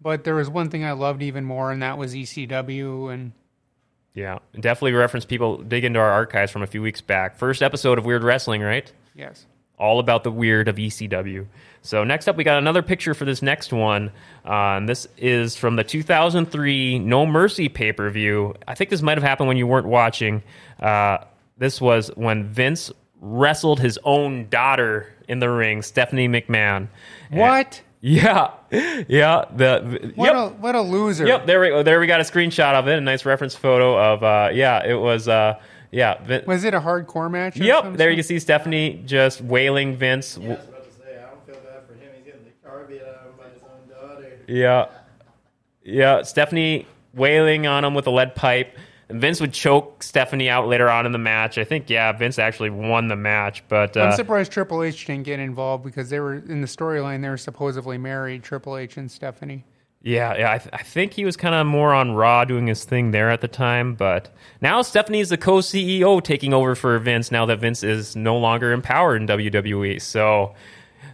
but 0.00 0.22
there 0.22 0.36
was 0.36 0.48
one 0.48 0.70
thing 0.70 0.84
I 0.84 0.92
loved 0.92 1.20
even 1.20 1.44
more, 1.44 1.72
and 1.72 1.82
that 1.82 1.98
was 1.98 2.14
ECW. 2.14 3.12
And 3.12 3.32
yeah, 4.14 4.38
definitely 4.54 4.92
reference 4.92 5.24
people 5.24 5.56
dig 5.56 5.84
into 5.84 5.98
our 5.98 6.12
archives 6.12 6.52
from 6.52 6.62
a 6.62 6.68
few 6.68 6.80
weeks 6.80 7.00
back. 7.00 7.34
First 7.36 7.60
episode 7.60 7.98
of 7.98 8.04
Weird 8.04 8.22
Wrestling, 8.22 8.62
right? 8.62 8.92
yes, 9.16 9.46
all 9.80 9.98
about 9.98 10.22
the 10.22 10.30
weird 10.30 10.68
of 10.68 10.76
ECW. 10.76 11.48
So 11.82 12.04
next 12.04 12.28
up, 12.28 12.36
we 12.36 12.44
got 12.44 12.58
another 12.58 12.82
picture 12.82 13.14
for 13.14 13.24
this 13.24 13.42
next 13.42 13.72
one. 13.72 14.12
Uh, 14.46 14.76
and 14.78 14.88
this 14.88 15.08
is 15.18 15.56
from 15.56 15.74
the 15.74 15.82
2003 15.82 17.00
No 17.00 17.26
Mercy 17.26 17.68
pay 17.68 17.90
per 17.90 18.08
view. 18.10 18.54
I 18.68 18.76
think 18.76 18.90
this 18.90 19.02
might 19.02 19.18
have 19.18 19.24
happened 19.24 19.48
when 19.48 19.56
you 19.56 19.66
weren't 19.66 19.88
watching. 19.88 20.44
Uh, 20.78 21.18
this 21.58 21.80
was 21.80 22.12
when 22.14 22.44
Vince 22.44 22.92
wrestled 23.26 23.80
his 23.80 23.98
own 24.04 24.48
daughter 24.50 25.06
in 25.28 25.38
the 25.38 25.48
ring, 25.48 25.80
Stephanie 25.82 26.28
McMahon. 26.28 26.88
And- 27.30 27.40
what? 27.40 27.80
yeah, 28.00 28.50
yeah. 28.70 29.46
The 29.56 30.12
What 30.14 30.26
yep. 30.26 30.36
a 30.36 30.48
what 30.56 30.74
a 30.74 30.80
loser! 30.82 31.26
Yep, 31.26 31.46
there 31.46 31.60
we 31.60 31.82
there 31.82 31.98
we 32.00 32.06
got 32.06 32.20
a 32.20 32.24
screenshot 32.24 32.74
of 32.74 32.86
it, 32.86 32.98
a 32.98 33.00
nice 33.00 33.24
reference 33.24 33.54
photo 33.54 33.98
of 33.98 34.22
uh 34.22 34.50
yeah, 34.52 34.84
it 34.86 34.94
was 34.94 35.26
uh 35.26 35.58
yeah, 35.90 36.22
Vin- 36.22 36.44
Was 36.46 36.64
it 36.64 36.74
a 36.74 36.80
hardcore 36.80 37.30
match? 37.30 37.58
or 37.58 37.64
Yep, 37.64 37.82
some 37.84 37.96
there 37.96 38.10
you 38.10 38.16
can 38.16 38.24
see 38.24 38.38
Stephanie 38.40 39.02
just 39.06 39.40
wailing 39.40 39.96
Vince. 39.96 40.36
Yeah, 40.36 40.44
I 40.44 40.56
was 40.56 40.68
about 40.68 40.84
to 40.84 40.92
say, 40.92 41.16
I 41.18 41.30
don't 41.30 41.46
feel 41.46 41.54
bad 41.54 41.86
for 41.86 41.94
him. 41.94 42.10
He's 42.16 42.24
getting 42.26 42.44
the 42.44 42.68
car 42.68 42.84
beat 42.84 43.00
out 43.00 43.08
of 43.08 43.26
him 43.26 43.32
by 43.38 43.44
his 43.54 43.62
own 43.62 43.88
daughter. 44.16 44.38
Yeah. 44.48 44.86
Yeah, 45.84 46.22
Stephanie 46.22 46.86
wailing 47.14 47.66
on 47.66 47.84
him 47.84 47.94
with 47.94 48.06
a 48.06 48.10
lead 48.10 48.34
pipe. 48.34 48.76
And 49.08 49.20
Vince 49.20 49.40
would 49.40 49.52
choke 49.52 50.02
Stephanie 50.02 50.48
out 50.48 50.66
later 50.66 50.88
on 50.88 51.04
in 51.06 51.12
the 51.12 51.18
match. 51.18 51.58
I 51.58 51.64
think, 51.64 51.90
yeah, 51.90 52.10
Vince 52.12 52.38
actually 52.38 52.70
won 52.70 53.08
the 53.08 53.16
match, 53.16 53.62
but 53.68 53.96
I'm 53.96 54.08
uh, 54.08 54.16
surprised 54.16 54.50
Triple 54.52 54.82
H 54.82 55.04
didn't 55.06 55.24
get 55.24 55.40
involved 55.40 55.84
because 55.84 56.10
they 56.10 56.20
were 56.20 56.34
in 56.34 56.60
the 56.60 56.66
storyline. 56.66 57.20
They 57.22 57.28
were 57.28 57.36
supposedly 57.36 57.98
married, 57.98 58.42
Triple 58.42 58.76
H 58.78 58.96
and 58.96 59.10
Stephanie. 59.10 59.64
yeah, 60.02 60.36
yeah, 60.36 60.52
I, 60.52 60.58
th- 60.58 60.70
I 60.72 60.82
think 60.82 61.12
he 61.12 61.24
was 61.24 61.36
kind 61.36 61.54
of 61.54 61.66
more 61.66 61.92
on 61.92 62.12
Raw 62.12 62.44
doing 62.44 62.66
his 62.66 62.84
thing 62.84 63.10
there 63.10 63.30
at 63.30 63.40
the 63.42 63.48
time. 63.48 63.94
But 63.94 64.34
now 64.60 64.80
Stephanie 64.82 65.20
is 65.20 65.28
the 65.28 65.38
co 65.38 65.58
CEO 65.58 66.22
taking 66.22 66.54
over 66.54 66.74
for 66.74 66.98
Vince 66.98 67.30
now 67.30 67.44
that 67.46 67.58
Vince 67.60 67.82
is 67.82 68.16
no 68.16 68.38
longer 68.38 68.72
in 68.72 68.80
power 68.82 69.14
in 69.16 69.26
WWE. 69.26 70.00
So 70.00 70.54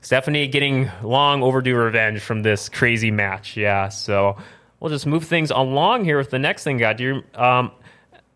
Stephanie 0.02 0.47
getting 0.49 0.90
long 1.02 1.42
overdue 1.42 1.76
revenge 1.76 2.20
from 2.20 2.42
this 2.42 2.68
crazy 2.68 3.11
match. 3.11 3.56
Yeah, 3.56 3.88
so 3.88 4.37
we'll 4.80 4.90
just 4.90 5.06
move 5.06 5.25
things 5.25 5.50
along 5.50 6.04
here 6.04 6.18
with 6.18 6.30
the 6.30 6.38
next 6.38 6.64
thing, 6.64 6.78
God. 6.78 6.97
Do 6.97 7.04
you, 7.04 7.40
um, 7.40 7.70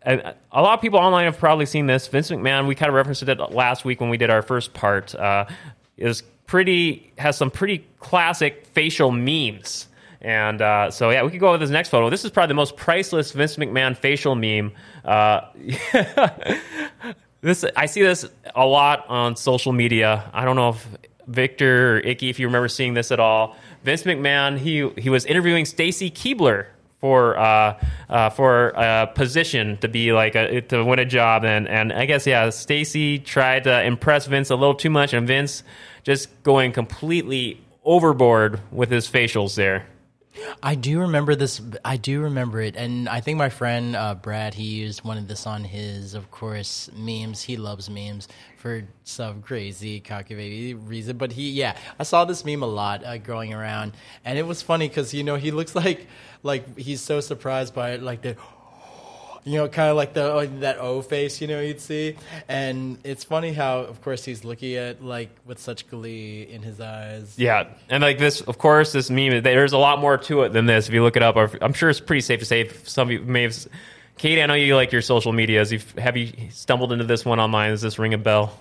a, 0.05 0.35
a 0.51 0.61
lot 0.61 0.73
of 0.75 0.81
people 0.81 0.99
online 0.99 1.25
have 1.25 1.37
probably 1.37 1.65
seen 1.65 1.87
this. 1.87 2.07
Vince 2.07 2.29
McMahon, 2.29 2.67
we 2.67 2.75
kind 2.75 2.89
of 2.89 2.95
referenced 2.95 3.23
it 3.23 3.39
last 3.51 3.85
week 3.85 3.99
when 3.99 4.09
we 4.09 4.17
did 4.17 4.29
our 4.29 4.41
first 4.41 4.73
part, 4.73 5.15
uh, 5.15 5.45
is 5.97 6.23
pretty, 6.45 7.11
has 7.17 7.37
some 7.37 7.49
pretty 7.49 7.85
classic 7.99 8.65
facial 8.67 9.11
memes. 9.11 9.87
And 10.21 10.61
uh, 10.61 10.91
so, 10.91 11.09
yeah, 11.11 11.23
we 11.23 11.31
could 11.31 11.39
go 11.39 11.51
with 11.51 11.61
this 11.61 11.69
next 11.69 11.89
photo. 11.89 12.09
This 12.09 12.25
is 12.25 12.31
probably 12.31 12.49
the 12.49 12.55
most 12.55 12.77
priceless 12.77 13.31
Vince 13.31 13.57
McMahon 13.57 13.95
facial 13.95 14.35
meme. 14.35 14.71
Uh, 15.03 15.41
this 17.41 17.63
I 17.75 17.85
see 17.85 18.01
this 18.01 18.25
a 18.55 18.65
lot 18.65 19.05
on 19.07 19.35
social 19.35 19.71
media. 19.71 20.29
I 20.33 20.45
don't 20.45 20.55
know 20.55 20.69
if 20.69 20.87
Victor 21.27 21.97
or 21.97 21.99
Icky, 21.99 22.29
if 22.29 22.39
you 22.39 22.47
remember 22.47 22.67
seeing 22.67 22.93
this 22.95 23.11
at 23.11 23.19
all. 23.19 23.55
Vince 23.83 24.03
McMahon, 24.03 24.57
he 24.57 24.89
he 24.99 25.09
was 25.11 25.25
interviewing 25.25 25.65
Stacy 25.65 26.09
Keibler 26.09 26.67
for 26.99 27.37
uh, 27.37 27.79
uh, 28.09 28.29
for 28.29 28.69
a 28.69 29.07
position 29.13 29.77
to 29.77 29.87
be 29.87 30.11
like 30.13 30.35
a, 30.35 30.61
to 30.61 30.83
win 30.83 30.99
a 30.99 31.05
job, 31.05 31.43
and 31.43 31.67
and 31.67 31.93
I 31.93 32.05
guess 32.05 32.25
yeah, 32.25 32.49
Stacy 32.49 33.19
tried 33.19 33.65
to 33.65 33.83
impress 33.83 34.25
Vince 34.25 34.49
a 34.49 34.55
little 34.55 34.75
too 34.75 34.89
much, 34.89 35.13
and 35.13 35.27
Vince 35.27 35.63
just 36.03 36.29
going 36.43 36.71
completely 36.71 37.61
overboard 37.83 38.61
with 38.71 38.89
his 38.89 39.07
facials 39.07 39.55
there. 39.55 39.87
I 40.61 40.75
do 40.75 41.01
remember 41.01 41.35
this. 41.35 41.61
I 41.83 41.97
do 41.97 42.21
remember 42.21 42.61
it, 42.61 42.75
and 42.75 43.07
I 43.07 43.21
think 43.21 43.37
my 43.37 43.49
friend 43.49 43.95
uh, 43.95 44.15
Brad 44.15 44.53
he 44.53 44.63
used 44.63 45.03
one 45.03 45.17
of 45.17 45.27
this 45.27 45.47
on 45.47 45.63
his, 45.63 46.13
of 46.13 46.31
course, 46.31 46.89
memes. 46.95 47.41
He 47.41 47.57
loves 47.57 47.89
memes 47.89 48.27
for 48.57 48.83
some 49.03 49.41
crazy 49.41 49.99
cocky 49.99 50.35
baby 50.35 50.73
reason. 50.73 51.17
But 51.17 51.31
he, 51.31 51.51
yeah, 51.51 51.77
I 51.99 52.03
saw 52.03 52.25
this 52.25 52.43
meme 52.43 52.63
a 52.63 52.67
lot 52.67 53.03
uh, 53.03 53.17
going 53.17 53.53
around, 53.53 53.93
and 54.23 54.37
it 54.37 54.45
was 54.45 54.61
funny 54.61 54.87
because 54.87 55.13
you 55.13 55.23
know 55.23 55.35
he 55.35 55.51
looks 55.51 55.75
like 55.75 56.07
like 56.43 56.77
he's 56.77 57.01
so 57.01 57.21
surprised 57.21 57.73
by 57.73 57.91
it, 57.91 58.01
like 58.01 58.21
the. 58.21 58.35
You 59.45 59.57
know, 59.59 59.67
kind 59.67 59.91
of 59.91 59.95
like 59.95 60.13
the 60.13 60.33
like 60.33 60.59
that 60.61 60.79
O 60.79 61.01
face, 61.03 61.39
you 61.39 61.47
know, 61.47 61.61
you'd 61.61 61.79
see, 61.79 62.17
and 62.47 62.97
it's 63.03 63.23
funny 63.23 63.53
how, 63.53 63.81
of 63.81 64.01
course, 64.01 64.25
he's 64.25 64.43
looking 64.43 64.75
at 64.75 65.03
like 65.03 65.29
with 65.45 65.59
such 65.59 65.87
glee 65.87 66.47
in 66.49 66.63
his 66.63 66.81
eyes. 66.81 67.35
Yeah, 67.37 67.67
and 67.87 68.01
like 68.01 68.17
this, 68.17 68.41
of 68.41 68.57
course, 68.57 68.91
this 68.91 69.11
meme. 69.11 69.43
There's 69.43 69.73
a 69.73 69.77
lot 69.77 69.99
more 69.99 70.17
to 70.17 70.41
it 70.41 70.49
than 70.53 70.65
this. 70.65 70.87
If 70.87 70.95
you 70.95 71.03
look 71.03 71.15
it 71.15 71.21
up, 71.21 71.37
I'm 71.61 71.73
sure 71.73 71.91
it's 71.91 71.99
pretty 71.99 72.21
safe 72.21 72.39
to 72.39 72.45
say. 72.45 72.69
Some 72.83 73.07
of 73.07 73.11
you 73.11 73.19
may 73.21 73.43
have. 73.43 73.55
Kate, 74.17 74.41
I 74.41 74.47
know 74.47 74.55
you 74.55 74.75
like 74.75 74.91
your 74.91 75.01
social 75.03 75.31
medias. 75.31 75.71
You've, 75.71 75.91
have 75.99 76.17
you 76.17 76.31
stumbled 76.49 76.91
into 76.91 77.03
this 77.03 77.23
one 77.23 77.39
online? 77.39 77.71
Does 77.71 77.81
this 77.81 77.99
ring 77.99 78.13
a 78.13 78.17
bell? 78.17 78.57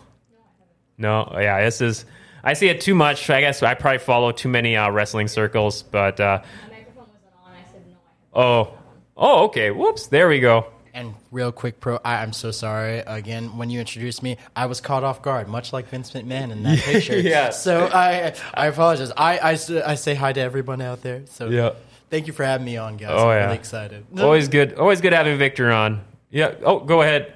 No, 0.99 1.29
yeah, 1.35 1.65
this 1.65 1.81
is 1.81 2.05
I 2.45 2.53
see 2.53 2.69
it 2.69 2.83
too 2.83 2.95
much. 2.95 3.31
I 3.31 3.41
guess 3.41 3.63
I 3.63 3.73
probably 3.73 3.99
follow 3.99 4.31
too 4.31 4.51
many 4.51 4.77
uh, 4.77 4.91
wrestling 4.91 5.29
circles. 5.29 5.83
But 5.83 6.21
uh, 6.21 6.43
My 6.69 6.77
microphone 6.77 7.07
wasn't 7.07 7.33
on. 7.43 7.53
I 7.53 7.73
said 7.73 7.87
no. 7.89 7.97
I 8.35 8.43
oh, 8.43 8.79
oh, 9.17 9.45
okay. 9.47 9.71
Whoops. 9.71 10.09
There 10.09 10.29
we 10.29 10.41
go. 10.41 10.67
And 10.95 11.15
real 11.33 11.51
quick, 11.51 11.81
pro, 11.81 11.97
I, 12.05 12.23
I'm 12.23 12.33
so 12.33 12.53
sorry. 12.53 12.99
Again, 13.01 13.59
when 13.59 13.69
you 13.69 13.81
introduced 13.81 14.23
me, 14.23 14.37
I 14.55 14.67
was 14.67 14.81
caught 14.81 15.03
off 15.03 15.23
guard, 15.23 15.49
much 15.49 15.73
like 15.73 15.89
Vince 15.89 16.13
McMahon 16.13 16.53
in 16.53 16.63
that 16.63 16.79
picture. 16.85 17.19
Yes. 17.19 17.63
So 17.65 17.91
I, 17.93 18.33
I 18.55 18.69
apologize. 18.69 19.11
I, 19.17 19.39
I 19.39 19.51
I 19.91 19.95
say 19.97 20.15
hi 20.15 20.33
to 20.33 20.41
everyone 20.41 20.81
out 20.81 21.03
there. 21.03 21.23
So 21.27 21.49
Yeah. 21.49 21.71
thank 22.11 22.29
you 22.29 22.33
for 22.33 22.45
having 22.45 22.65
me 22.65 22.77
on, 22.77 22.97
guys. 22.97 23.11
Oh, 23.13 23.29
I'm 23.29 23.37
yeah. 23.39 23.45
really 23.47 23.57
excited. 23.57 24.07
Always 24.21 24.47
good. 24.49 24.75
Always 24.75 25.01
good 25.01 25.13
having 25.13 25.37
Victor 25.37 25.73
on. 25.73 26.01
Yeah. 26.31 26.55
Oh, 26.65 26.79
go 26.79 27.03
ahead. 27.03 27.33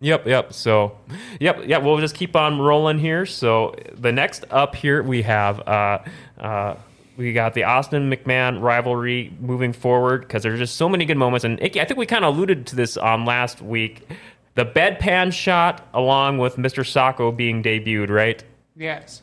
Yep. 0.00 0.26
Yep. 0.26 0.52
So, 0.52 0.98
yep. 1.40 1.62
Yeah. 1.64 1.78
We'll 1.78 1.98
just 1.98 2.14
keep 2.14 2.36
on 2.36 2.58
rolling 2.60 2.98
here. 2.98 3.24
So 3.24 3.74
the 3.94 4.12
next 4.12 4.44
up 4.50 4.74
here 4.76 5.02
we 5.02 5.22
have. 5.22 5.60
Uh, 5.66 5.98
uh, 6.38 6.74
we 7.18 7.32
got 7.32 7.52
the 7.52 7.64
Austin 7.64 8.08
McMahon 8.08 8.62
rivalry 8.62 9.36
moving 9.40 9.72
forward 9.72 10.20
because 10.20 10.44
there's 10.44 10.60
just 10.60 10.76
so 10.76 10.88
many 10.88 11.04
good 11.04 11.16
moments. 11.16 11.44
And 11.44 11.60
Icky, 11.60 11.80
I 11.80 11.84
think 11.84 11.98
we 11.98 12.06
kind 12.06 12.24
of 12.24 12.34
alluded 12.34 12.68
to 12.68 12.76
this 12.76 12.96
on 12.96 13.24
last 13.24 13.60
week. 13.60 14.08
The 14.54 14.64
bedpan 14.64 15.32
shot, 15.32 15.88
along 15.92 16.38
with 16.38 16.56
Mr. 16.56 16.84
Socko 16.84 17.36
being 17.36 17.60
debuted, 17.60 18.08
right? 18.08 18.42
Yes. 18.76 19.22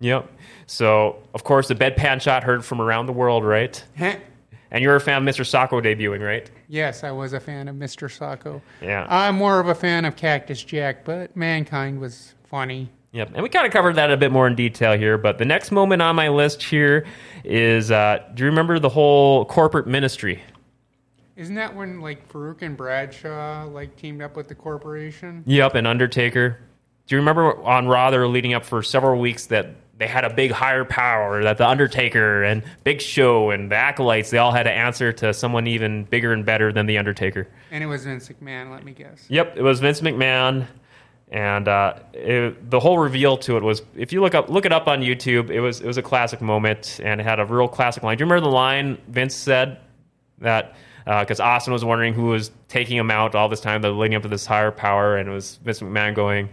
Yep. 0.00 0.30
So, 0.66 1.22
of 1.34 1.44
course, 1.44 1.68
the 1.68 1.74
bedpan 1.74 2.20
shot 2.20 2.44
heard 2.44 2.62
from 2.62 2.80
around 2.80 3.06
the 3.06 3.12
world, 3.12 3.42
right? 3.42 3.82
And 4.70 4.84
you're 4.84 4.96
a 4.96 5.00
fan 5.00 5.26
of 5.26 5.34
Mr. 5.34 5.40
Socko 5.40 5.82
debuting, 5.82 6.24
right? 6.24 6.50
Yes, 6.68 7.04
I 7.04 7.10
was 7.10 7.32
a 7.32 7.40
fan 7.40 7.68
of 7.68 7.74
Mr. 7.74 8.08
Socko. 8.08 8.60
Yeah. 8.82 9.06
I'm 9.08 9.36
more 9.36 9.60
of 9.60 9.68
a 9.68 9.74
fan 9.74 10.04
of 10.04 10.14
Cactus 10.14 10.62
Jack, 10.62 11.06
but 11.06 11.34
Mankind 11.34 12.00
was 12.00 12.34
funny. 12.44 12.90
Yep, 13.12 13.32
and 13.34 13.42
we 13.42 13.48
kind 13.48 13.66
of 13.66 13.72
covered 13.72 13.96
that 13.96 14.10
a 14.10 14.16
bit 14.16 14.30
more 14.30 14.46
in 14.46 14.54
detail 14.54 14.96
here. 14.96 15.18
But 15.18 15.38
the 15.38 15.44
next 15.44 15.72
moment 15.72 16.00
on 16.00 16.14
my 16.14 16.28
list 16.28 16.62
here 16.62 17.06
is: 17.44 17.90
uh, 17.90 18.24
Do 18.34 18.44
you 18.44 18.50
remember 18.50 18.78
the 18.78 18.88
whole 18.88 19.44
corporate 19.46 19.86
ministry? 19.86 20.42
Isn't 21.36 21.56
that 21.56 21.74
when 21.74 22.00
like 22.00 22.28
Faarooq 22.28 22.62
and 22.62 22.76
Bradshaw 22.76 23.66
like 23.66 23.96
teamed 23.96 24.22
up 24.22 24.36
with 24.36 24.46
the 24.46 24.54
corporation? 24.54 25.42
Yep, 25.46 25.74
and 25.74 25.86
Undertaker. 25.86 26.58
Do 27.06 27.16
you 27.16 27.18
remember 27.18 27.60
on 27.62 27.88
Raw 27.88 28.10
they 28.10 28.18
were 28.18 28.28
leading 28.28 28.54
up 28.54 28.64
for 28.64 28.82
several 28.82 29.18
weeks 29.18 29.46
that 29.46 29.74
they 29.98 30.06
had 30.06 30.24
a 30.24 30.32
big 30.32 30.52
higher 30.52 30.84
power 30.84 31.42
that 31.42 31.58
the 31.58 31.68
Undertaker 31.68 32.44
and 32.44 32.62
Big 32.84 33.00
Show 33.00 33.50
and 33.50 33.70
the 33.70 33.76
acolytes 33.76 34.30
they 34.30 34.38
all 34.38 34.52
had 34.52 34.62
to 34.62 34.70
answer 34.70 35.12
to 35.14 35.34
someone 35.34 35.66
even 35.66 36.04
bigger 36.04 36.32
and 36.32 36.44
better 36.44 36.72
than 36.72 36.86
the 36.86 36.96
Undertaker. 36.96 37.48
And 37.70 37.82
it 37.82 37.86
was 37.86 38.04
Vince 38.04 38.28
McMahon, 38.28 38.70
let 38.70 38.84
me 38.84 38.92
guess. 38.92 39.26
Yep, 39.28 39.56
it 39.56 39.62
was 39.62 39.80
Vince 39.80 40.00
McMahon, 40.00 40.66
and 41.30 41.68
uh, 41.68 41.94
it, 42.12 42.70
the 42.70 42.80
whole 42.80 42.98
reveal 42.98 43.36
to 43.38 43.56
it 43.56 43.62
was 43.62 43.82
if 43.96 44.12
you 44.12 44.20
look 44.20 44.34
up 44.34 44.48
look 44.48 44.66
it 44.66 44.72
up 44.72 44.88
on 44.88 45.00
YouTube, 45.00 45.50
it 45.50 45.60
was 45.60 45.80
it 45.80 45.86
was 45.86 45.96
a 45.96 46.02
classic 46.02 46.40
moment 46.40 47.00
and 47.02 47.20
it 47.20 47.24
had 47.24 47.38
a 47.38 47.44
real 47.44 47.68
classic 47.68 48.02
line. 48.02 48.18
Do 48.18 48.22
you 48.22 48.26
remember 48.26 48.48
the 48.48 48.54
line 48.54 48.98
Vince 49.08 49.34
said 49.34 49.78
that 50.38 50.74
because 51.04 51.40
Austin 51.40 51.72
was 51.72 51.84
wondering 51.84 52.14
who 52.14 52.26
was 52.26 52.50
taking 52.68 52.96
him 52.96 53.10
out 53.10 53.34
all 53.34 53.48
this 53.48 53.60
time, 53.60 53.80
the 53.80 53.90
leading 53.90 54.16
up 54.16 54.22
to 54.22 54.28
this 54.28 54.44
higher 54.44 54.70
power, 54.70 55.16
and 55.16 55.28
it 55.28 55.32
was 55.32 55.56
Vince 55.64 55.80
McMahon 55.80 56.14
going, 56.14 56.48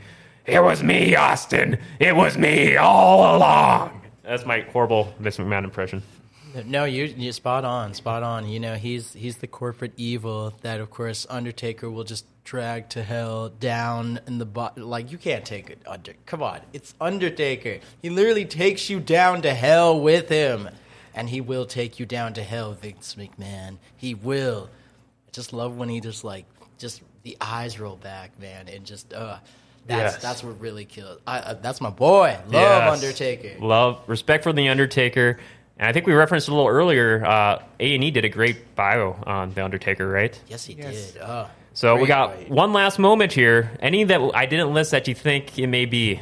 "It 0.45 0.63
was 0.63 0.83
me, 0.83 1.15
Austin. 1.15 1.79
It 1.99 2.15
was 2.15 2.37
me 2.37 2.75
all 2.77 3.35
along." 3.35 4.01
That's 4.23 4.45
my 4.45 4.61
horrible 4.61 5.13
Vince 5.19 5.37
McMahon 5.37 5.63
impression. 5.63 6.03
No, 6.65 6.85
you 6.85 7.05
you 7.05 7.31
spot 7.31 7.65
on, 7.65 7.93
spot 7.93 8.23
on. 8.23 8.47
You 8.47 8.59
know, 8.59 8.75
he's 8.75 9.13
he's 9.13 9.37
the 9.37 9.47
corporate 9.47 9.93
evil 9.97 10.53
that, 10.61 10.79
of 10.79 10.89
course, 10.89 11.27
Undertaker 11.29 11.89
will 11.89 12.03
just 12.03 12.25
drag 12.51 12.87
to 12.87 13.03
hell 13.03 13.49
down 13.49 14.19
in 14.25 14.37
the 14.37 14.45
bot. 14.45 14.77
Like 14.77 15.11
you 15.11 15.17
can't 15.17 15.43
take 15.45 15.69
it. 15.69 15.79
Under, 15.85 16.13
come 16.25 16.41
on, 16.41 16.61
it's 16.71 16.93
Undertaker. 17.01 17.79
He 18.01 18.09
literally 18.09 18.45
takes 18.45 18.89
you 18.89 19.01
down 19.01 19.41
to 19.41 19.53
hell 19.53 19.99
with 19.99 20.29
him, 20.29 20.69
and 21.13 21.29
he 21.29 21.41
will 21.41 21.65
take 21.65 21.99
you 21.99 22.05
down 22.05 22.33
to 22.35 22.43
hell, 22.43 22.71
Vince 22.71 23.15
McMahon. 23.15 23.77
He 23.97 24.15
will. 24.15 24.69
I 25.27 25.31
just 25.31 25.51
love 25.51 25.75
when 25.77 25.89
he 25.89 25.99
just 25.99 26.23
like 26.23 26.45
just 26.77 27.01
the 27.23 27.35
eyes 27.41 27.79
roll 27.79 27.97
back, 27.97 28.39
man, 28.39 28.67
and 28.69 28.85
just 28.85 29.13
uh. 29.13 29.37
That's 29.85 30.15
Yes. 30.15 30.21
that's 30.21 30.43
what 30.43 30.59
really 30.59 30.83
kills. 30.83 31.19
I, 31.25 31.37
uh, 31.39 31.53
that's 31.53 31.79
my 31.79 31.89
boy. 31.89 32.37
Love 32.47 32.51
Yes. 32.51 32.93
Undertaker. 33.03 33.57
Love, 33.65 34.01
respect 34.07 34.43
for 34.43 34.51
the 34.51 34.67
Undertaker. 34.67 35.39
And 35.79 35.87
I 35.87 35.93
think 35.93 36.05
we 36.05 36.11
referenced 36.13 36.49
a 36.49 36.51
little 36.51 36.67
earlier. 36.67 37.25
Uh, 37.25 37.61
A 37.79 37.95
and 37.95 38.03
E 38.03 38.11
did 38.11 38.25
a 38.25 38.29
great 38.29 38.75
bio 38.75 39.15
on 39.25 39.53
the 39.53 39.63
Undertaker, 39.63 40.05
right? 40.05 40.37
Yes, 40.49 40.65
he 40.65 40.73
Yes. 40.73 41.11
did. 41.13 41.21
Oh, 41.21 41.47
So 41.77 41.95
we 41.95 42.07
got 42.07 42.33
fight. 42.33 42.49
one 42.49 42.73
last 42.73 42.97
moment 42.97 43.31
here. 43.33 43.69
Any 43.79 44.03
that 44.05 44.19
I 44.33 44.47
didn't 44.47 44.73
list 44.73 44.89
that 44.89 45.07
you 45.07 45.13
think 45.13 45.59
it 45.59 45.67
may 45.67 45.85
be? 45.85 46.19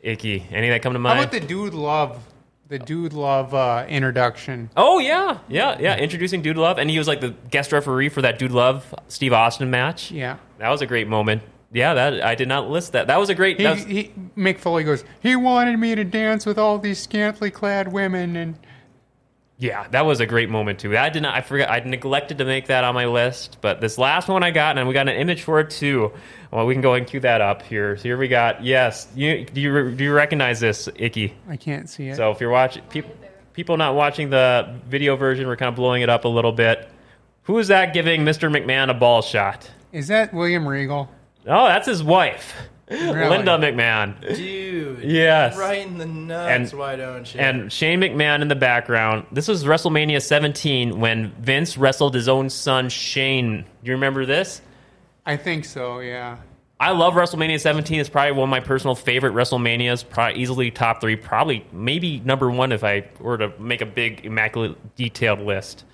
Icky. 0.00 0.46
Any 0.50 0.70
that 0.70 0.80
come 0.80 0.94
to 0.94 0.98
mind? 0.98 1.16
How 1.18 1.20
mind? 1.20 1.34
about 1.34 1.40
the 1.42 1.46
Dude 1.46 1.74
Love, 1.74 2.18
the 2.68 2.78
Dude 2.78 3.12
Love 3.12 3.52
uh, 3.52 3.84
introduction? 3.86 4.70
oh 4.74 5.00
yeah, 5.00 5.40
yeah, 5.48 5.76
yeah. 5.78 5.98
Introducing 5.98 6.40
Dude 6.40 6.56
Love, 6.56 6.78
and 6.78 6.88
he 6.88 6.96
was 6.96 7.06
like 7.06 7.20
the 7.20 7.34
guest 7.50 7.72
referee 7.72 8.08
for 8.08 8.22
that 8.22 8.38
Dude 8.38 8.52
Love 8.52 8.94
Steve 9.08 9.34
Austin 9.34 9.68
match. 9.68 10.10
Yeah. 10.10 10.38
that 10.56 10.70
was 10.70 10.80
a 10.80 10.86
great 10.86 11.06
moment. 11.06 11.42
Yeah, 11.70 11.92
that 11.92 12.24
I 12.24 12.34
did 12.36 12.48
not 12.48 12.70
list 12.70 12.92
that. 12.92 13.08
That 13.08 13.18
was 13.20 13.28
a 13.28 13.34
great. 13.34 13.60
He, 13.60 13.66
was- 13.66 13.84
he, 13.84 14.14
Mick 14.34 14.60
Foley 14.60 14.82
goes, 14.82 15.04
he 15.22 15.36
wanted 15.36 15.78
me 15.78 15.94
to 15.94 16.04
dance 16.04 16.46
with 16.46 16.58
all 16.58 16.78
these 16.78 16.98
scantily 16.98 17.50
clad 17.50 17.92
women, 17.92 18.34
and 18.34 18.58
Yeah, 19.60 19.86
that 19.90 20.06
was 20.06 20.20
a 20.20 20.26
great 20.26 20.48
moment 20.48 20.78
too. 20.78 20.96
I 20.96 21.10
did 21.10 21.22
not. 21.22 21.34
I 21.34 21.42
forgot. 21.42 21.70
I 21.70 21.80
neglected 21.80 22.38
to 22.38 22.46
make 22.46 22.68
that 22.68 22.82
on 22.82 22.94
my 22.94 23.04
list, 23.04 23.58
but 23.60 23.82
this 23.82 23.98
last 23.98 24.26
one 24.26 24.42
I 24.42 24.52
got, 24.52 24.78
and 24.78 24.88
we 24.88 24.94
got 24.94 25.06
an 25.06 25.16
image 25.16 25.42
for 25.42 25.60
it 25.60 25.68
too. 25.68 26.12
Well, 26.50 26.64
we 26.64 26.72
can 26.72 26.80
go 26.80 26.92
ahead 26.92 27.02
and 27.02 27.10
cue 27.10 27.20
that 27.20 27.42
up 27.42 27.60
here. 27.60 27.98
So 27.98 28.04
here 28.04 28.16
we 28.16 28.26
got. 28.26 28.64
Yes, 28.64 29.06
you 29.14 29.44
do 29.44 29.60
you 29.60 29.90
do 29.90 30.02
you 30.02 30.14
recognize 30.14 30.60
this, 30.60 30.88
Icky? 30.96 31.34
I 31.46 31.58
can't 31.58 31.90
see 31.90 32.08
it. 32.08 32.16
So 32.16 32.30
if 32.30 32.40
you're 32.40 32.50
watching, 32.50 32.82
people 32.84 33.10
people 33.52 33.76
not 33.76 33.94
watching 33.94 34.30
the 34.30 34.80
video 34.88 35.14
version, 35.16 35.46
we're 35.46 35.56
kind 35.56 35.68
of 35.68 35.76
blowing 35.76 36.00
it 36.00 36.08
up 36.08 36.24
a 36.24 36.28
little 36.28 36.52
bit. 36.52 36.88
Who 37.42 37.58
is 37.58 37.68
that 37.68 37.92
giving 37.92 38.22
Mr. 38.22 38.50
McMahon 38.50 38.88
a 38.88 38.94
ball 38.94 39.20
shot? 39.20 39.70
Is 39.92 40.08
that 40.08 40.32
William 40.32 40.66
Regal? 40.66 41.10
Oh, 41.46 41.66
that's 41.66 41.86
his 41.86 42.02
wife, 42.02 42.54
Linda 42.90 43.56
McMahon. 43.58 44.20
Dude. 44.36 45.04
Yes. 45.04 45.56
Right 45.56 45.86
in 45.86 45.98
the 45.98 46.06
nuts, 46.06 46.70
And- 46.72 46.78
why 46.78 46.96
don't 46.96 47.32
you? 47.34 47.40
And 47.40 47.72
Shane 47.72 48.00
McMahon 48.00 48.42
in 48.42 48.48
the 48.48 48.56
background. 48.56 49.26
This 49.32 49.48
was 49.48 49.64
WrestleMania 49.64 50.20
17 50.20 50.98
when 50.98 51.30
Vince 51.40 51.78
wrestled 51.78 52.14
his 52.14 52.28
own 52.28 52.50
son 52.50 52.88
Shane. 52.88 53.58
Do 53.82 53.88
you 53.88 53.92
remember 53.92 54.26
this? 54.26 54.60
I 55.24 55.36
think 55.36 55.64
so, 55.64 56.00
yeah. 56.00 56.38
I 56.80 56.92
love 56.92 57.12
WrestleMania 57.14 57.60
17. 57.60 58.00
It's 58.00 58.08
probably 58.08 58.32
one 58.32 58.48
of 58.48 58.50
my 58.50 58.60
personal 58.60 58.94
favorite 58.94 59.34
WrestleManias. 59.34 60.08
Probably 60.08 60.40
easily 60.40 60.70
top 60.70 61.00
three. 61.02 61.14
Probably 61.14 61.64
maybe 61.72 62.20
number 62.20 62.50
one 62.50 62.72
if 62.72 62.82
I 62.82 63.04
were 63.20 63.36
to 63.36 63.52
make 63.60 63.82
a 63.82 63.86
big 63.86 64.24
immaculate 64.24 64.96
detailed 64.96 65.40
list. 65.40 65.84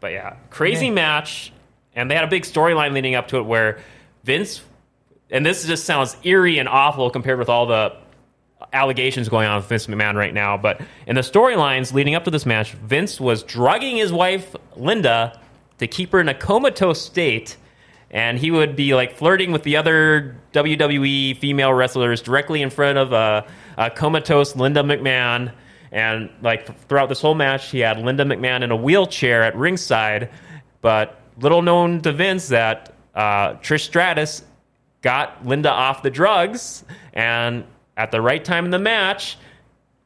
But 0.00 0.08
yeah, 0.12 0.34
crazy 0.50 0.86
Man. 0.86 0.94
match, 0.96 1.52
and 1.94 2.10
they 2.10 2.16
had 2.16 2.24
a 2.24 2.28
big 2.28 2.42
storyline 2.42 2.92
leading 2.92 3.14
up 3.14 3.28
to 3.28 3.36
it 3.38 3.42
where 3.44 3.78
Vince, 4.24 4.62
and 5.32 5.44
this 5.44 5.64
just 5.66 5.84
sounds 5.84 6.16
eerie 6.22 6.58
and 6.58 6.68
awful 6.68 7.10
compared 7.10 7.38
with 7.38 7.48
all 7.48 7.66
the 7.66 7.96
allegations 8.72 9.28
going 9.28 9.48
on 9.48 9.56
with 9.56 9.66
Vince 9.66 9.86
McMahon 9.86 10.14
right 10.14 10.32
now. 10.32 10.56
But 10.56 10.80
in 11.06 11.16
the 11.16 11.22
storylines 11.22 11.92
leading 11.92 12.14
up 12.14 12.24
to 12.24 12.30
this 12.30 12.46
match, 12.46 12.72
Vince 12.74 13.20
was 13.20 13.42
drugging 13.42 13.96
his 13.96 14.12
wife 14.12 14.54
Linda 14.76 15.40
to 15.78 15.86
keep 15.86 16.12
her 16.12 16.20
in 16.20 16.28
a 16.28 16.34
comatose 16.34 17.00
state, 17.00 17.56
and 18.10 18.38
he 18.38 18.50
would 18.50 18.76
be 18.76 18.94
like 18.94 19.16
flirting 19.16 19.52
with 19.52 19.62
the 19.62 19.76
other 19.76 20.36
WWE 20.52 21.36
female 21.38 21.72
wrestlers 21.72 22.20
directly 22.20 22.62
in 22.62 22.68
front 22.70 22.98
of 22.98 23.12
a, 23.12 23.46
a 23.78 23.90
comatose 23.90 24.54
Linda 24.54 24.82
McMahon. 24.82 25.52
And 25.90 26.30
like 26.42 26.78
throughout 26.88 27.08
this 27.08 27.20
whole 27.20 27.34
match, 27.34 27.70
he 27.70 27.80
had 27.80 27.98
Linda 27.98 28.24
McMahon 28.24 28.62
in 28.62 28.70
a 28.70 28.76
wheelchair 28.76 29.42
at 29.42 29.56
ringside. 29.56 30.30
But 30.82 31.20
little 31.38 31.62
known 31.62 32.00
to 32.02 32.12
Vince 32.12 32.48
that 32.48 32.94
uh, 33.14 33.54
Trish 33.54 33.80
Stratus 33.80 34.42
got 35.02 35.44
Linda 35.46 35.70
off 35.70 36.02
the 36.02 36.10
drugs, 36.10 36.84
and 37.12 37.64
at 37.96 38.10
the 38.10 38.20
right 38.20 38.44
time 38.44 38.64
in 38.64 38.70
the 38.70 38.78
match, 38.78 39.36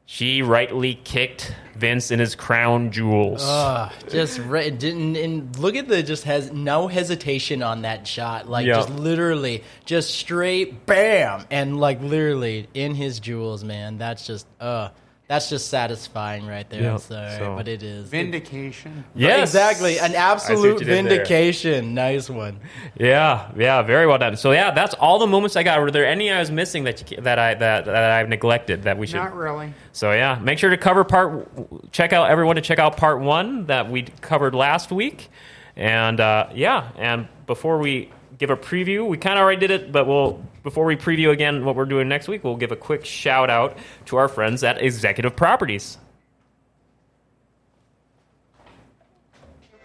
she 0.05 0.41
rightly 0.41 0.95
kicked 0.95 1.53
Vince 1.75 2.11
in 2.11 2.19
his 2.19 2.33
crown 2.33 2.91
jewels. 2.91 3.41
Ugh, 3.43 3.91
just 4.09 4.39
re- 4.39 4.69
didn't 4.71 5.15
and 5.15 5.57
look 5.59 5.75
at 5.75 5.87
the 5.87 6.01
just 6.01 6.23
has 6.23 6.51
no 6.51 6.87
hesitation 6.87 7.61
on 7.61 7.81
that 7.83 8.07
shot. 8.07 8.49
Like 8.49 8.65
Yeah. 8.65 8.75
just 8.75 8.89
literally 8.89 9.63
just 9.85 10.15
straight 10.15 10.85
bam! 10.85 11.45
And 11.51 11.79
like 11.79 12.01
literally 12.01 12.67
in 12.73 12.95
his 12.95 13.19
jewels 13.19 13.63
man. 13.63 13.97
That's 13.97 14.25
just 14.25 14.47
uh 14.59 14.89
that's 15.27 15.49
just 15.49 15.67
satisfying 15.69 16.47
right 16.47 16.69
there 16.69 16.81
Yeah, 16.83 16.93
I'm 16.93 16.97
sorry 16.99 17.37
so- 17.37 17.55
but 17.55 17.67
it 17.67 17.83
is 17.83 18.07
Vindication. 18.07 19.03
yes, 19.13 19.49
exactly 19.49 19.99
an 19.99 20.15
absolute 20.15 20.75
what 20.75 20.85
there. 20.85 21.03
vindication 21.03 21.93
nice 21.93 22.29
one 22.29 22.59
Yeah, 22.97 23.51
yeah, 23.57 23.81
very 23.81 24.07
well 24.07 24.17
done. 24.17 24.37
So 24.37 24.51
yeah, 24.51 24.71
that's 24.71 24.93
all 24.95 25.19
the 25.19 25.27
moments 25.27 25.55
I 25.55 25.63
got. 25.63 25.79
Were 25.81 25.91
there 25.91 26.05
any 26.07 26.31
I 26.31 26.39
was 26.39 26.49
missing 26.51 26.85
that 26.85 27.11
you, 27.11 27.21
that 27.21 27.39
I 27.39 27.53
that, 27.55 27.85
that 27.85 28.11
I've 28.11 28.29
neglected 28.29 28.83
that 28.83 28.97
we 28.97 29.05
should? 29.07 29.17
Not 29.17 29.35
really. 29.35 29.73
So 29.91 30.13
yeah, 30.13 30.39
make 30.41 30.59
sure 30.59 30.69
to 30.69 30.77
cover 30.77 31.03
part. 31.03 31.91
Check 31.91 32.13
out 32.13 32.29
everyone 32.29 32.55
to 32.55 32.61
check 32.61 32.79
out 32.79 32.97
part 32.97 33.19
one 33.19 33.65
that 33.65 33.89
we 33.91 34.03
covered 34.21 34.55
last 34.55 34.91
week, 34.91 35.29
and 35.75 36.19
uh, 36.19 36.47
yeah, 36.55 36.89
and 36.97 37.27
before 37.45 37.77
we 37.79 38.11
give 38.37 38.49
a 38.49 38.57
preview. 38.57 39.07
We 39.07 39.17
kind 39.17 39.37
of 39.37 39.43
already 39.43 39.59
did 39.59 39.71
it, 39.71 39.91
but 39.91 40.07
we'll 40.07 40.41
before 40.63 40.85
we 40.85 40.95
preview 40.95 41.31
again 41.31 41.65
what 41.65 41.75
we're 41.75 41.85
doing 41.85 42.07
next 42.07 42.27
week, 42.27 42.43
we'll 42.43 42.57
give 42.57 42.71
a 42.71 42.75
quick 42.75 43.05
shout 43.05 43.49
out 43.49 43.77
to 44.05 44.17
our 44.17 44.27
friends 44.27 44.63
at 44.63 44.81
Executive 44.81 45.35
Properties. 45.35 45.97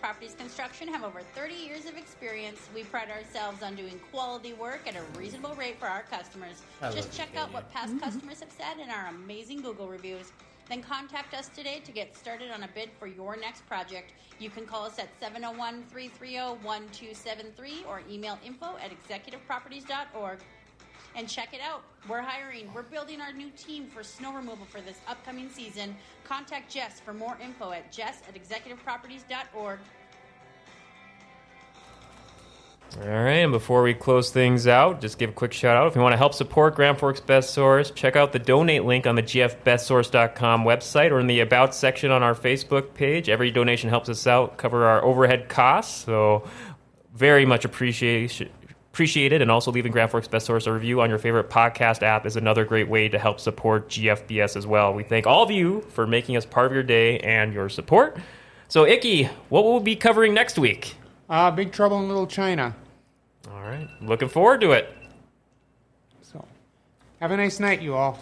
Properties 0.00 0.34
Construction 0.34 0.88
have 0.88 1.04
over 1.04 1.20
30 1.20 1.54
years 1.54 1.86
of 1.86 1.96
experience. 1.96 2.68
We 2.74 2.82
pride 2.82 3.08
ourselves 3.08 3.62
on 3.62 3.76
doing 3.76 4.00
quality 4.10 4.52
work 4.52 4.80
at 4.86 4.96
a 4.96 5.02
reasonable 5.16 5.54
rate 5.54 5.78
for 5.78 5.86
our 5.86 6.02
customers. 6.02 6.60
I 6.80 6.90
Just 6.90 7.16
check 7.16 7.28
out 7.36 7.52
what 7.52 7.72
past 7.72 7.98
customers 8.00 8.40
have 8.40 8.50
said 8.50 8.82
in 8.82 8.90
our 8.90 9.06
amazing 9.06 9.62
Google 9.62 9.86
reviews. 9.86 10.32
Then 10.72 10.80
contact 10.80 11.34
us 11.34 11.48
today 11.48 11.82
to 11.84 11.92
get 11.92 12.16
started 12.16 12.50
on 12.50 12.62
a 12.62 12.68
bid 12.74 12.88
for 12.98 13.06
your 13.06 13.36
next 13.36 13.66
project. 13.66 14.14
You 14.38 14.48
can 14.48 14.64
call 14.64 14.86
us 14.86 14.98
at 14.98 15.10
701 15.20 15.84
330 15.90 16.64
1273 16.64 17.84
or 17.86 18.00
email 18.10 18.38
info 18.42 18.78
at 18.82 18.90
executiveproperties.org 18.90 20.38
and 21.14 21.28
check 21.28 21.52
it 21.52 21.60
out. 21.60 21.82
We're 22.08 22.22
hiring. 22.22 22.72
We're 22.72 22.84
building 22.84 23.20
our 23.20 23.34
new 23.34 23.50
team 23.50 23.84
for 23.84 24.02
snow 24.02 24.32
removal 24.32 24.64
for 24.64 24.80
this 24.80 24.96
upcoming 25.06 25.50
season. 25.50 25.94
Contact 26.24 26.72
Jess 26.72 27.00
for 27.00 27.12
more 27.12 27.36
info 27.44 27.72
at 27.72 27.92
jess 27.92 28.22
at 28.26 28.34
executiveproperties.org. 28.34 29.78
All 33.00 33.08
right, 33.08 33.38
and 33.38 33.52
before 33.52 33.82
we 33.82 33.94
close 33.94 34.30
things 34.30 34.66
out, 34.66 35.00
just 35.00 35.18
give 35.18 35.30
a 35.30 35.32
quick 35.32 35.54
shout 35.54 35.76
out. 35.76 35.86
If 35.86 35.96
you 35.96 36.02
want 36.02 36.12
to 36.12 36.18
help 36.18 36.34
support 36.34 36.74
Grand 36.74 36.98
Forks 36.98 37.20
Best 37.20 37.54
Source, 37.54 37.90
check 37.90 38.16
out 38.16 38.32
the 38.32 38.38
donate 38.38 38.84
link 38.84 39.06
on 39.06 39.14
the 39.14 39.22
gfbestsource.com 39.22 40.64
website 40.64 41.10
or 41.10 41.18
in 41.18 41.26
the 41.26 41.40
About 41.40 41.74
section 41.74 42.10
on 42.10 42.22
our 42.22 42.34
Facebook 42.34 42.92
page. 42.92 43.30
Every 43.30 43.50
donation 43.50 43.88
helps 43.88 44.10
us 44.10 44.26
out, 44.26 44.58
cover 44.58 44.84
our 44.84 45.02
overhead 45.02 45.48
costs. 45.48 46.04
So, 46.04 46.46
very 47.14 47.46
much 47.46 47.64
appreciation. 47.64 48.50
Appreciated, 48.92 49.40
and 49.40 49.50
also 49.50 49.72
leaving 49.72 49.90
Grand 49.90 50.10
Forks 50.10 50.28
Best 50.28 50.44
Source 50.44 50.66
a 50.66 50.72
review 50.72 51.00
on 51.00 51.08
your 51.08 51.18
favorite 51.18 51.48
podcast 51.48 52.02
app 52.02 52.26
is 52.26 52.36
another 52.36 52.66
great 52.66 52.88
way 52.88 53.08
to 53.08 53.18
help 53.18 53.40
support 53.40 53.88
GFBS 53.88 54.54
as 54.54 54.66
well. 54.66 54.92
We 54.92 55.02
thank 55.02 55.26
all 55.26 55.42
of 55.42 55.50
you 55.50 55.80
for 55.92 56.06
making 56.06 56.36
us 56.36 56.44
part 56.44 56.66
of 56.66 56.74
your 56.74 56.82
day 56.82 57.18
and 57.20 57.54
your 57.54 57.70
support. 57.70 58.18
So, 58.68 58.84
Icky, 58.84 59.30
what 59.48 59.64
will 59.64 59.78
we 59.78 59.84
be 59.84 59.96
covering 59.96 60.34
next 60.34 60.58
week? 60.58 60.94
Uh, 61.30 61.50
Big 61.50 61.72
Trouble 61.72 61.98
in 62.00 62.08
Little 62.08 62.26
China. 62.26 62.76
All 63.50 63.62
right, 63.62 63.88
looking 64.00 64.28
forward 64.28 64.60
to 64.60 64.72
it. 64.72 64.94
So, 66.22 66.44
have 67.20 67.30
a 67.32 67.36
nice 67.36 67.58
night, 67.58 67.82
you 67.82 67.94
all. 67.94 68.18